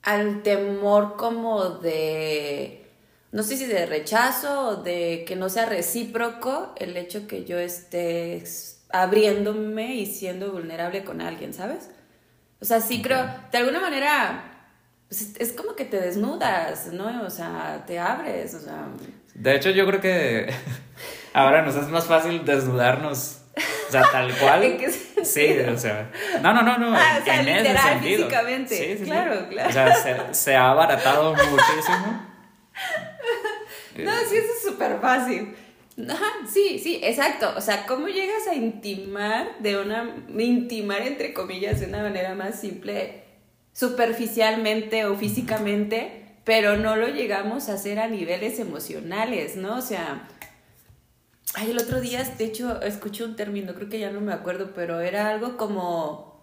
al 0.05 0.43
temor 0.43 1.17
como 1.17 1.69
de, 1.71 2.87
no 3.33 3.43
sé 3.43 3.57
si 3.57 3.67
de 3.67 3.87
rechazo 3.87 4.69
o 4.69 4.77
de 4.77 5.25
que 5.27 5.37
no 5.37 5.49
sea 5.49 5.67
recíproco 5.67 6.75
el 6.77 6.97
hecho 6.97 7.27
que 7.27 7.45
yo 7.45 7.59
esté 7.59 8.45
abriéndome 8.91 9.95
y 9.97 10.07
siendo 10.07 10.53
vulnerable 10.53 11.05
con 11.05 11.21
alguien, 11.21 11.53
¿sabes? 11.55 11.91
O 12.61 12.65
sea, 12.65 12.81
sí 12.81 13.03
creo, 13.03 13.27
de 13.51 13.59
alguna 13.59 13.81
manera, 13.81 14.69
pues, 15.09 15.23
es- 15.23 15.41
es 15.41 15.53
como 15.53 15.75
que 15.75 15.85
te 15.85 16.01
desnudas, 16.01 16.87
¿no? 16.93 17.23
O 17.25 17.31
sea, 17.31 17.85
te 17.87 17.99
abres, 17.99 18.55
o 18.55 18.61
sea... 18.61 18.87
De 19.35 19.55
hecho, 19.57 19.71
yo 19.71 19.85
creo 19.87 20.01
que 20.01 20.53
ahora 21.35 21.63
nos 21.63 21.75
es 21.77 21.89
más 21.89 22.07
fácil 22.07 22.45
desnudarnos. 22.45 23.39
O 23.57 23.93
sea, 23.93 24.03
tal 24.11 24.37
cual. 24.37 24.63
¿En 24.65 24.79
qué 24.79 24.91
sentido? 24.91 25.25
Sí, 25.25 25.59
o 25.71 25.79
sea. 25.79 26.11
No, 26.43 26.53
no, 26.53 26.63
no, 26.63 26.79
no. 26.79 26.95
Ah, 26.97 27.19
o 27.21 27.25
sea, 27.25 27.41
en 27.41 27.49
ese 27.49 27.61
literal, 27.61 27.93
sentido. 27.93 28.25
físicamente. 28.25 28.77
Sí, 28.77 28.85
sí, 28.85 28.99
sí. 28.99 29.05
Claro, 29.05 29.49
claro. 29.49 29.69
O 29.69 29.73
sea, 29.73 29.95
se, 29.95 30.35
se 30.35 30.57
ha 30.57 30.71
abaratado 30.71 31.35
muchísimo. 31.35 32.27
No, 33.97 34.13
sí, 34.29 34.37
eso 34.37 34.53
es 34.57 34.63
súper 34.63 34.99
fácil. 35.01 35.55
Ajá, 36.09 36.27
sí, 36.53 36.81
sí, 36.83 37.01
exacto. 37.03 37.53
O 37.57 37.61
sea, 37.61 37.87
¿cómo 37.87 38.09
llegas 38.09 38.49
a 38.49 38.55
intimar 38.55 39.59
de 39.61 39.79
una, 39.79 40.13
intimar 40.37 41.03
entre 41.03 41.33
comillas 41.33 41.79
de 41.81 41.87
una 41.87 42.03
manera 42.03 42.35
más 42.35 42.61
simple, 42.61 43.23
superficialmente 43.73 45.05
o 45.05 45.15
físicamente, 45.15 46.25
pero 46.43 46.77
no 46.77 46.97
lo 46.97 47.09
llegamos 47.09 47.69
a 47.69 47.75
hacer 47.75 48.01
a 48.01 48.09
niveles 48.09 48.59
emocionales, 48.59 49.57
¿no? 49.57 49.77
O 49.77 49.81
sea, 49.81 50.29
ay, 51.55 51.71
el 51.71 51.79
otro 51.79 52.01
día, 52.01 52.23
de 52.23 52.45
hecho, 52.45 52.81
escuché 52.83 53.25
un 53.25 53.37
término, 53.37 53.75
creo 53.75 53.89
que 53.89 54.01
ya 54.01 54.11
no 54.11 54.21
me 54.21 54.33
acuerdo, 54.33 54.73
pero 54.75 55.01
era 55.01 55.29
algo 55.29 55.57
como 55.57 56.35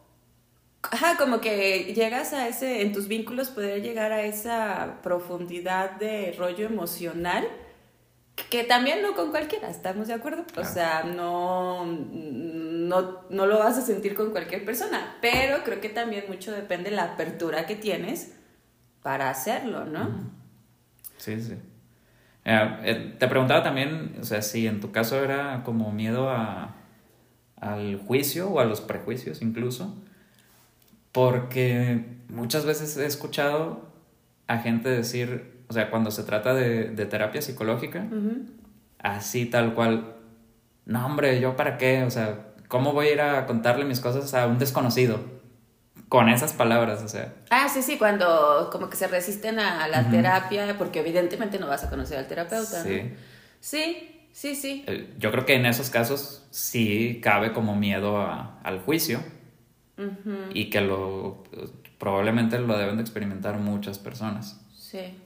Ajá, 0.90 1.16
como 1.18 1.42
que 1.42 1.94
llegas 1.94 2.34
a 2.34 2.48
ese, 2.48 2.82
en 2.82 2.92
tus 2.92 3.08
vínculos 3.08 3.50
poder 3.50 3.82
llegar 3.82 4.12
a 4.12 4.24
esa 4.24 5.00
profundidad 5.04 5.92
de 5.92 6.34
rollo 6.38 6.66
emocional, 6.66 7.48
que, 8.50 8.64
también 8.64 9.02
no 9.02 9.14
con 9.14 9.30
cualquiera, 9.30 9.70
¿estamos 9.70 10.08
de 10.08 10.16
acuerdo? 10.16 10.44
O 10.58 10.64
sea, 10.64 11.04
no, 11.04 11.86
no, 11.86 13.22
no 13.30 13.46
lo 13.46 13.60
vas 13.60 13.78
a 13.78 13.82
sentir 13.82 14.16
con 14.16 14.32
cualquier 14.32 14.66
persona, 14.66 15.18
pero 15.22 15.64
creo 15.64 15.80
que 15.80 15.90
también 15.90 16.26
mucho 16.28 16.52
depende 16.52 16.90
de 16.90 16.96
la 16.96 17.04
apertura 17.04 17.68
que 17.68 17.76
tienes 17.76 18.34
para 19.04 19.30
hacerlo, 19.30 19.86
¿no? 19.86 20.32
Sí, 21.18 21.40
sí. 21.40 21.56
Eh, 22.46 22.78
eh, 22.84 23.16
te 23.20 23.28
preguntaba 23.28 23.64
también, 23.64 24.16
o 24.20 24.24
sea, 24.24 24.42
si 24.42 24.66
en 24.68 24.80
tu 24.80 24.92
caso 24.92 25.24
era 25.24 25.62
como 25.64 25.92
miedo 25.92 26.30
a, 26.30 26.76
al 27.58 27.98
juicio 28.00 28.50
o 28.50 28.60
a 28.60 28.66
los 28.66 28.82
prejuicios 28.82 29.42
incluso, 29.42 29.96
porque 31.12 32.06
muchas 32.30 32.66
veces 32.66 32.98
he 32.98 33.06
escuchado 33.06 33.92
a 34.48 34.58
gente 34.58 34.90
decir, 34.90 35.64
o 35.70 35.74
sea, 35.74 35.90
cuando 35.90 36.12
se 36.12 36.24
trata 36.24 36.54
de, 36.54 36.90
de 36.90 37.06
terapia 37.06 37.42
psicológica, 37.42 38.06
así 39.00 39.46
tal 39.46 39.74
cual, 39.74 40.16
no 40.86 41.06
hombre, 41.06 41.40
¿yo 41.40 41.56
para 41.56 41.78
qué? 41.78 42.04
O 42.04 42.10
sea, 42.10 42.54
¿cómo 42.68 42.94
voy 42.94 43.08
a 43.08 43.14
ir 43.14 43.22
a 43.22 43.46
contarle 43.46 43.86
mis 43.86 44.00
cosas 44.00 44.34
a 44.34 44.48
un 44.48 44.58
desconocido? 44.58 45.41
Con 46.12 46.28
esas 46.28 46.52
palabras, 46.52 47.02
o 47.04 47.08
sea. 47.08 47.34
Ah, 47.50 47.70
sí, 47.70 47.82
sí, 47.82 47.98
cuando 47.98 48.68
como 48.70 48.90
que 48.90 48.98
se 48.98 49.08
resisten 49.08 49.60
a 49.60 49.88
la 49.88 50.10
terapia, 50.10 50.78
porque 50.78 51.00
evidentemente 51.00 51.58
no 51.58 51.68
vas 51.68 51.86
a 51.86 51.90
conocer 51.90 52.18
al 52.18 52.28
terapeuta, 52.28 52.84
Sí. 52.84 53.02
¿no? 53.04 53.10
Sí, 53.62 54.28
sí, 54.34 54.56
sí. 54.56 54.84
Eh, 54.88 55.14
Yo 55.20 55.32
creo 55.32 55.46
que 55.46 55.54
en 55.56 55.66
esos 55.66 55.90
casos 55.90 56.46
sí 56.52 57.22
cabe 57.24 57.54
como 57.54 57.78
miedo 57.78 58.18
a- 58.18 58.60
al 58.62 58.82
juicio 58.82 59.22
y 60.54 60.70
que 60.70 60.82
lo 60.82 61.44
probablemente 61.98 62.60
lo 62.60 62.78
deben 62.78 62.98
de 62.98 63.04
experimentar 63.04 63.58
muchas 63.60 63.98
personas. 63.98 64.60
Sí. 64.78 65.18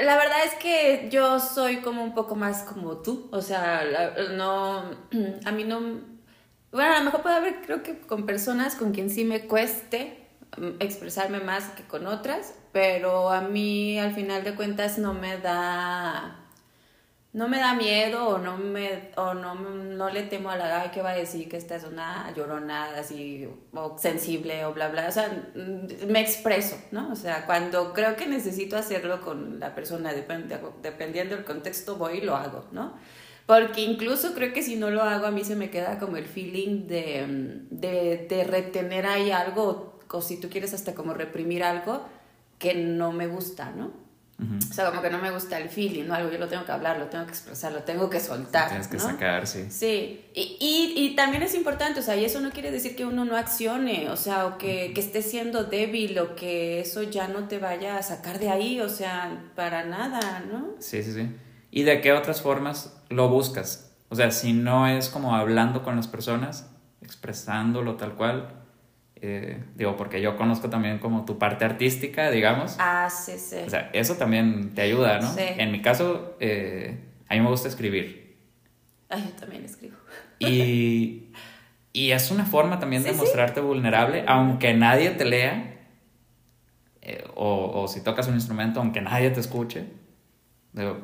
La 0.00 0.16
verdad 0.18 0.44
es 0.44 0.54
que 0.54 1.08
yo 1.10 1.40
soy 1.40 1.78
como 1.78 2.04
un 2.04 2.14
poco 2.14 2.36
más 2.36 2.62
como 2.62 2.98
tú, 2.98 3.28
o 3.32 3.40
sea, 3.42 3.82
la- 3.82 4.12
no, 4.36 4.84
a 5.44 5.50
mí 5.50 5.64
no, 5.64 5.80
bueno, 6.72 6.94
a 6.94 6.98
lo 6.98 7.04
mejor 7.04 7.22
puede 7.22 7.36
haber, 7.36 7.62
creo 7.62 7.82
que 7.82 7.98
con 8.00 8.26
personas 8.26 8.74
con 8.74 8.92
quien 8.92 9.10
sí 9.10 9.24
me 9.24 9.46
cueste 9.46 10.26
mm, 10.56 10.80
expresarme 10.80 11.40
más 11.40 11.64
que 11.70 11.84
con 11.84 12.06
otras, 12.06 12.54
pero 12.72 13.30
a 13.30 13.40
mí 13.40 13.98
al 13.98 14.14
final 14.14 14.44
de 14.44 14.54
cuentas 14.54 14.98
no 14.98 15.14
me 15.14 15.38
da, 15.38 16.46
no 17.32 17.48
me 17.48 17.58
da 17.58 17.74
miedo 17.74 18.28
o 18.28 18.38
no 18.38 18.58
me 18.58 19.10
o 19.16 19.34
no, 19.34 19.54
no 19.54 20.10
le 20.10 20.24
temo 20.24 20.50
a 20.50 20.56
la 20.56 20.82
ay 20.82 20.90
que 20.90 21.02
va 21.02 21.10
a 21.10 21.16
decir 21.16 21.48
que 21.48 21.56
esta 21.56 21.76
es 21.76 21.84
una 21.84 22.32
llorona 22.34 22.96
así 22.96 23.48
o 23.74 23.96
sensible 23.98 24.64
o 24.64 24.72
bla 24.72 24.88
bla 24.88 25.08
o 25.08 25.12
sea 25.12 25.28
mm, 25.54 26.06
me 26.10 26.20
expreso 26.20 26.76
no 26.92 27.12
o 27.12 27.16
sea 27.16 27.44
cuando 27.46 27.92
creo 27.92 28.16
que 28.16 28.26
necesito 28.26 28.76
hacerlo 28.76 29.20
con 29.20 29.60
la 29.60 29.74
persona 29.74 30.14
dependiendo 30.14 31.36
del 31.36 31.44
contexto 31.44 31.96
voy 31.96 32.18
y 32.18 32.20
lo 32.22 32.36
hago 32.36 32.64
no 32.72 32.94
porque 33.46 33.82
incluso 33.82 34.34
creo 34.34 34.52
que 34.52 34.62
si 34.62 34.76
no 34.76 34.90
lo 34.90 35.02
hago 35.02 35.26
a 35.26 35.30
mí 35.30 35.44
se 35.44 35.56
me 35.56 35.70
queda 35.70 35.98
como 35.98 36.16
el 36.16 36.26
feeling 36.26 36.86
de, 36.86 37.62
de, 37.70 38.26
de 38.28 38.44
retener 38.44 39.06
ahí 39.06 39.30
algo 39.30 40.00
o 40.10 40.22
si 40.22 40.38
tú 40.40 40.48
quieres 40.48 40.74
hasta 40.74 40.94
como 40.94 41.14
reprimir 41.14 41.62
algo 41.62 42.06
que 42.58 42.74
no 42.74 43.12
me 43.12 43.26
gusta 43.26 43.70
no 43.70 44.06
o 44.38 44.74
sea, 44.74 44.90
como 44.90 45.00
que 45.00 45.08
no 45.08 45.16
me 45.16 45.30
gusta 45.30 45.58
el 45.58 45.70
feeling, 45.70 46.04
¿no? 46.04 46.14
Algo 46.14 46.30
yo 46.30 46.36
lo 46.36 46.46
tengo 46.46 46.66
que 46.66 46.72
hablar, 46.72 46.98
lo 46.98 47.06
tengo 47.06 47.24
que 47.24 47.30
expresar, 47.30 47.72
lo 47.72 47.84
tengo 47.84 48.10
que 48.10 48.20
soltar. 48.20 48.68
Tienes 48.68 48.86
que 48.86 48.98
sacar, 48.98 49.46
sí. 49.46 49.66
Sí, 49.70 50.26
y, 50.34 50.58
y, 50.60 50.92
y, 50.94 51.16
también 51.16 51.42
es 51.42 51.54
importante, 51.54 52.00
o 52.00 52.02
sea, 52.02 52.16
y 52.16 52.24
eso 52.26 52.40
no 52.40 52.50
quiere 52.50 52.70
decir 52.70 52.96
que 52.96 53.06
uno 53.06 53.24
no 53.24 53.34
accione, 53.34 54.10
o 54.10 54.16
sea, 54.16 54.44
o 54.44 54.58
que, 54.58 54.92
que 54.94 55.00
esté 55.00 55.22
siendo 55.22 55.64
débil, 55.64 56.18
o 56.18 56.36
que 56.36 56.80
eso 56.80 57.02
ya 57.02 57.28
no 57.28 57.48
te 57.48 57.58
vaya 57.58 57.96
a 57.96 58.02
sacar 58.02 58.38
de 58.38 58.50
ahí, 58.50 58.78
o 58.80 58.90
sea, 58.90 59.42
para 59.54 59.84
nada, 59.84 60.40
¿no? 60.40 60.74
Sí, 60.80 61.02
sí, 61.02 61.14
sí. 61.14 61.30
¿Y 61.70 61.84
de 61.84 62.02
qué 62.02 62.12
otras 62.12 62.42
formas 62.42 62.95
lo 63.08 63.28
buscas? 63.28 63.96
O 64.08 64.14
sea, 64.14 64.30
si 64.30 64.52
no 64.52 64.86
es 64.86 65.08
como 65.08 65.34
hablando 65.34 65.82
con 65.82 65.96
las 65.96 66.06
personas, 66.08 66.70
expresándolo 67.02 67.96
tal 67.96 68.14
cual, 68.14 68.48
eh, 69.16 69.62
digo, 69.74 69.96
porque 69.96 70.20
yo 70.20 70.36
conozco 70.36 70.68
también 70.70 70.98
como 70.98 71.24
tu 71.24 71.38
parte 71.38 71.64
artística, 71.64 72.30
digamos. 72.30 72.76
Ah, 72.78 73.08
sí, 73.10 73.38
sí. 73.38 73.56
O 73.66 73.70
sea, 73.70 73.90
eso 73.92 74.14
también 74.14 74.74
te 74.74 74.82
ayuda, 74.82 75.20
¿no? 75.20 75.32
Sí. 75.32 75.42
En 75.56 75.72
mi 75.72 75.80
caso, 75.80 76.36
eh, 76.38 76.98
a 77.28 77.34
mí 77.34 77.40
me 77.40 77.48
gusta 77.48 77.68
escribir. 77.68 78.36
Ah, 79.08 79.16
yo 79.18 79.30
también 79.38 79.64
escribo. 79.64 79.96
Y, 80.38 81.32
y 81.92 82.10
es 82.10 82.30
una 82.30 82.44
forma 82.44 82.78
también 82.78 83.02
de 83.02 83.12
mostrarte 83.12 83.60
vulnerable, 83.60 84.24
aunque 84.26 84.74
nadie 84.74 85.10
te 85.10 85.24
lea, 85.24 85.80
eh, 87.00 87.24
o, 87.34 87.82
o, 87.82 87.88
si 87.88 88.02
tocas 88.02 88.28
un 88.28 88.34
instrumento, 88.34 88.80
aunque 88.80 89.00
nadie 89.00 89.30
te 89.30 89.40
escuche. 89.40 89.86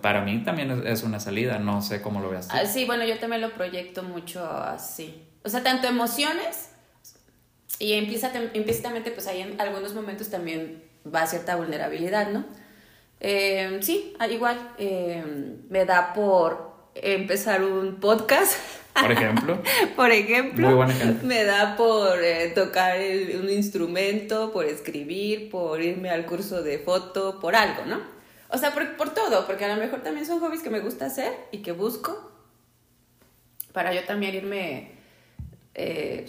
Para 0.02 0.20
mí 0.20 0.42
también 0.44 0.86
es, 0.86 1.02
una 1.02 1.18
salida, 1.18 1.58
no 1.58 1.80
sé 1.80 2.02
cómo 2.02 2.20
lo 2.20 2.28
veas 2.28 2.46
tú. 2.46 2.54
Ah, 2.56 2.66
sí, 2.66 2.84
bueno, 2.84 3.06
yo 3.06 3.18
también 3.18 3.40
lo 3.40 3.54
proyecto 3.54 4.02
mucho 4.02 4.46
así. 4.46 5.24
O 5.44 5.48
sea, 5.48 5.62
tanto 5.62 5.88
emociones 5.88 6.70
y 7.78 7.94
implícitamente, 7.94 9.10
pues 9.12 9.26
ahí 9.26 9.40
en 9.40 9.58
algunos 9.58 9.94
momentos 9.94 10.28
también 10.28 10.82
va 11.12 11.26
cierta 11.26 11.56
vulnerabilidad, 11.56 12.30
¿no? 12.30 12.44
Eh, 13.20 13.78
sí, 13.80 14.14
igual, 14.30 14.74
eh, 14.76 15.24
me 15.70 15.86
da 15.86 16.12
por 16.12 16.72
empezar 16.94 17.64
un 17.64 17.98
podcast. 17.98 18.58
Por 18.92 19.10
ejemplo. 19.10 19.62
por 19.96 20.10
ejemplo. 20.10 20.66
Muy 20.66 20.76
buen 20.76 20.90
ejemplo. 20.90 21.26
Me 21.26 21.44
da 21.44 21.76
por 21.76 22.22
eh, 22.22 22.52
tocar 22.54 22.98
un 22.98 23.48
instrumento, 23.48 24.52
por 24.52 24.66
escribir, 24.66 25.48
por 25.48 25.80
irme 25.80 26.10
al 26.10 26.26
curso 26.26 26.62
de 26.62 26.78
foto, 26.78 27.40
por 27.40 27.56
algo, 27.56 27.86
¿no? 27.86 28.21
O 28.52 28.58
sea, 28.58 28.72
por, 28.72 28.96
por 28.96 29.14
todo, 29.14 29.46
porque 29.46 29.64
a 29.64 29.74
lo 29.74 29.80
mejor 29.80 30.02
también 30.02 30.26
son 30.26 30.40
hobbies 30.40 30.62
que 30.62 30.70
me 30.70 30.80
gusta 30.80 31.06
hacer 31.06 31.32
y 31.50 31.58
que 31.58 31.72
busco 31.72 32.30
para 33.72 33.94
yo 33.94 34.04
también 34.04 34.34
irme 34.34 34.92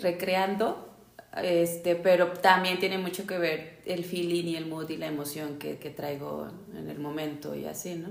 recreando 0.01 0.93
este, 1.41 1.95
pero 1.95 2.27
también 2.27 2.79
tiene 2.79 2.97
mucho 2.97 3.25
que 3.25 3.38
ver 3.39 3.81
el 3.86 4.03
feeling 4.03 4.45
y 4.45 4.55
el 4.55 4.67
mood 4.67 4.89
y 4.89 4.97
la 4.97 5.07
emoción 5.07 5.57
que, 5.57 5.79
que 5.79 5.89
traigo 5.89 6.47
en 6.75 6.89
el 6.89 6.99
momento 6.99 7.55
y 7.55 7.65
así, 7.65 7.95
¿no? 7.95 8.09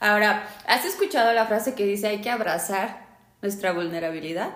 Ahora, 0.00 0.46
¿has 0.66 0.84
escuchado 0.84 1.32
la 1.32 1.46
frase 1.46 1.74
que 1.74 1.86
dice 1.86 2.08
hay 2.08 2.20
que 2.20 2.28
abrazar 2.28 3.06
nuestra 3.40 3.72
vulnerabilidad? 3.72 4.54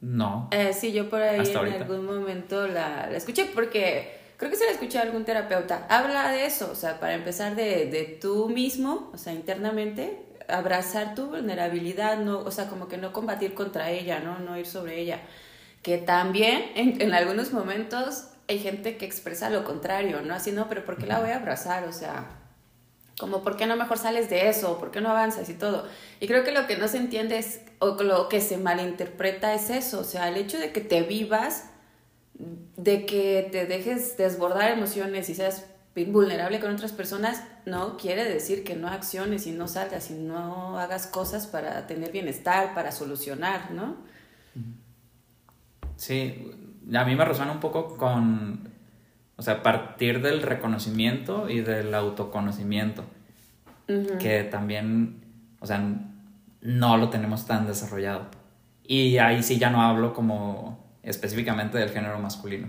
No. 0.00 0.48
Eh, 0.52 0.72
sí, 0.72 0.92
yo 0.92 1.10
por 1.10 1.20
ahí 1.20 1.50
en 1.50 1.82
algún 1.82 2.06
momento 2.06 2.68
la, 2.68 3.08
la, 3.10 3.16
escuché 3.16 3.46
porque 3.46 4.16
creo 4.36 4.50
que 4.50 4.56
se 4.56 4.66
la 4.66 4.72
escuché 4.72 4.98
a 4.98 5.02
algún 5.02 5.24
terapeuta. 5.24 5.86
Habla 5.88 6.30
de 6.30 6.46
eso, 6.46 6.70
o 6.70 6.74
sea, 6.74 7.00
para 7.00 7.14
empezar 7.14 7.56
de, 7.56 7.86
de 7.86 8.18
tú 8.20 8.48
mismo, 8.48 9.10
o 9.12 9.18
sea, 9.18 9.32
internamente, 9.32 10.24
abrazar 10.48 11.14
tu 11.14 11.26
vulnerabilidad, 11.26 12.18
no, 12.18 12.40
o 12.40 12.50
sea, 12.50 12.68
como 12.68 12.88
que 12.88 12.98
no 12.98 13.12
combatir 13.12 13.54
contra 13.54 13.90
ella, 13.90 14.20
¿no? 14.20 14.38
No 14.38 14.58
ir 14.58 14.66
sobre 14.66 15.00
ella 15.00 15.20
que 15.84 15.98
también 15.98 16.64
en, 16.76 17.00
en, 17.02 17.12
algunos 17.12 17.52
momentos 17.52 18.24
hay 18.48 18.58
gente 18.58 18.96
que 18.96 19.04
expresa 19.04 19.50
lo 19.50 19.64
contrario, 19.64 20.22
¿no? 20.22 20.34
Así, 20.34 20.50
no, 20.50 20.66
pero 20.66 20.82
¿por 20.82 20.96
qué 20.96 21.06
la 21.06 21.20
voy 21.20 21.30
a 21.30 21.36
abrazar? 21.36 21.84
O 21.84 21.92
sea, 21.92 22.24
como, 23.18 23.42
¿por 23.42 23.58
qué 23.58 23.66
no 23.66 23.76
mejor 23.76 23.98
sales 23.98 24.30
de 24.30 24.48
eso? 24.48 24.78
¿Por 24.78 24.90
qué 24.90 25.02
no 25.02 25.10
avanzas 25.10 25.46
y 25.50 25.54
todo? 25.54 25.86
Y 26.20 26.26
creo 26.26 26.42
que 26.42 26.52
lo 26.52 26.66
que 26.66 26.78
no 26.78 26.88
se 26.88 26.96
entiende 26.96 27.36
es, 27.36 27.60
o 27.80 28.02
lo 28.02 28.30
que 28.30 28.40
se 28.40 28.56
malinterpreta 28.56 29.52
es 29.52 29.68
eso, 29.68 30.00
o 30.00 30.04
sea, 30.04 30.28
el 30.28 30.38
hecho 30.38 30.58
de 30.58 30.72
que 30.72 30.80
te 30.80 31.02
vivas, 31.02 31.68
de 32.38 33.06
que 33.06 33.48
te 33.50 33.66
dejes 33.66 34.16
desbordar 34.16 34.70
emociones 34.70 35.28
y 35.30 35.34
seas 35.34 35.66
vulnerable 35.94 36.58
con 36.58 36.72
otras 36.72 36.92
personas, 36.92 37.44
no 37.66 37.96
quiere 37.96 38.24
decir 38.24 38.64
que 38.64 38.74
no 38.74 38.88
acciones 38.88 39.46
y 39.46 39.52
no 39.52 39.68
salgas 39.68 40.10
y 40.10 40.14
no 40.14 40.78
hagas 40.78 41.06
cosas 41.06 41.46
para 41.46 41.86
tener 41.86 42.10
bienestar, 42.10 42.74
para 42.74 42.90
solucionar, 42.90 43.70
¿no? 43.70 43.96
Sí, 45.96 46.50
a 46.92 47.04
mí 47.04 47.14
me 47.14 47.24
resuena 47.24 47.52
un 47.52 47.60
poco 47.60 47.96
con, 47.96 48.68
o 49.36 49.42
sea, 49.42 49.62
partir 49.62 50.20
del 50.20 50.42
reconocimiento 50.42 51.48
y 51.48 51.60
del 51.60 51.94
autoconocimiento, 51.94 53.04
que 54.18 54.42
también, 54.42 55.22
o 55.60 55.66
sea, 55.66 55.80
no 56.60 56.96
lo 56.96 57.10
tenemos 57.10 57.46
tan 57.46 57.66
desarrollado. 57.66 58.26
Y 58.82 59.18
ahí 59.18 59.42
sí 59.44 59.58
ya 59.58 59.70
no 59.70 59.80
hablo 59.80 60.12
como 60.12 60.83
específicamente 61.04 61.78
del 61.78 61.90
género 61.90 62.18
masculino. 62.18 62.68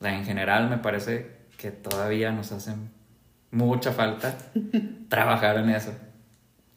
O 0.00 0.04
sea, 0.04 0.16
en 0.16 0.24
general 0.24 0.68
me 0.68 0.78
parece 0.78 1.30
que 1.56 1.70
todavía 1.70 2.32
nos 2.32 2.52
hace 2.52 2.72
mucha 3.50 3.92
falta 3.92 4.36
trabajar 5.08 5.58
en 5.58 5.70
eso. 5.70 5.92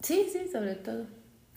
Sí, 0.01 0.29
sí, 0.31 0.47
sobre 0.51 0.75
todo. 0.75 1.07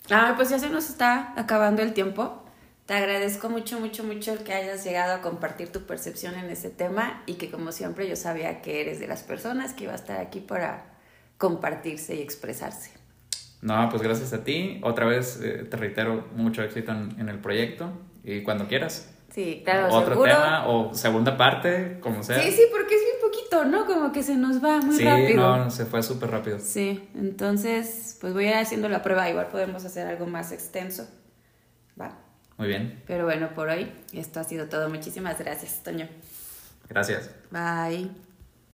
Ah, 0.09 0.33
pues 0.35 0.49
ya 0.49 0.59
se 0.59 0.69
nos 0.69 0.89
está 0.89 1.33
acabando 1.39 1.81
el 1.81 1.93
tiempo. 1.93 2.43
Te 2.85 2.95
agradezco 2.95 3.49
mucho, 3.49 3.79
mucho, 3.79 4.03
mucho 4.03 4.33
el 4.33 4.39
que 4.39 4.53
hayas 4.53 4.83
llegado 4.83 5.13
a 5.13 5.21
compartir 5.21 5.71
tu 5.71 5.81
percepción 5.81 6.35
en 6.35 6.49
ese 6.49 6.69
tema 6.69 7.23
y 7.25 7.35
que 7.35 7.51
como 7.51 7.71
siempre 7.71 8.09
yo 8.09 8.15
sabía 8.15 8.61
que 8.61 8.81
eres 8.81 8.99
de 8.99 9.07
las 9.07 9.23
personas 9.23 9.73
que 9.73 9.83
iba 9.85 9.93
a 9.93 9.95
estar 9.95 10.19
aquí 10.19 10.39
para 10.39 10.85
compartirse 11.37 12.15
y 12.15 12.21
expresarse. 12.21 12.91
No, 13.61 13.87
pues 13.89 14.01
gracias 14.01 14.33
a 14.33 14.43
ti. 14.43 14.81
Otra 14.83 15.05
vez 15.05 15.39
eh, 15.41 15.65
te 15.69 15.77
reitero 15.77 16.27
mucho 16.35 16.63
éxito 16.63 16.91
en, 16.91 17.29
el 17.29 17.39
proyecto 17.39 17.91
y 18.23 18.41
cuando 18.43 18.67
quieras. 18.67 19.09
Sí, 19.33 19.61
claro. 19.63 19.93
Otro 19.93 20.21
tema 20.21 20.67
o 20.67 20.93
segunda 20.93 21.37
parte, 21.37 21.99
como 22.01 22.21
sea. 22.21 22.41
Sí, 22.41 22.51
sí, 22.51 22.63
porque 22.69 22.95
es 22.95 23.01
bien 23.01 23.15
poquito, 23.21 23.65
¿no? 23.65 23.85
Como 23.85 24.11
que 24.11 24.23
se 24.23 24.35
nos 24.35 24.63
va 24.63 24.79
muy 24.81 24.97
rápido. 24.99 25.27
Sí, 25.27 25.33
no, 25.35 25.71
se 25.71 25.85
fue 25.85 26.03
súper 26.03 26.31
rápido. 26.31 26.59
Sí, 26.59 27.09
entonces, 27.15 28.17
pues 28.19 28.33
voy 28.33 28.47
a 28.47 28.49
ir 28.49 28.55
haciendo 28.57 28.89
la 28.89 29.01
prueba. 29.01 29.29
Igual 29.29 29.47
podemos 29.47 29.85
hacer 29.85 30.05
algo 30.07 30.27
más 30.27 30.51
extenso. 30.51 31.07
Va. 31.99 32.17
Muy 32.57 32.67
bien. 32.67 33.01
Pero 33.07 33.23
bueno, 33.23 33.53
por 33.55 33.69
hoy 33.69 33.91
esto 34.13 34.41
ha 34.41 34.43
sido 34.43 34.67
todo. 34.67 34.89
Muchísimas 34.89 35.39
gracias, 35.39 35.81
Toño. 35.81 36.09
Gracias. 36.89 37.29
Bye. 37.51 38.30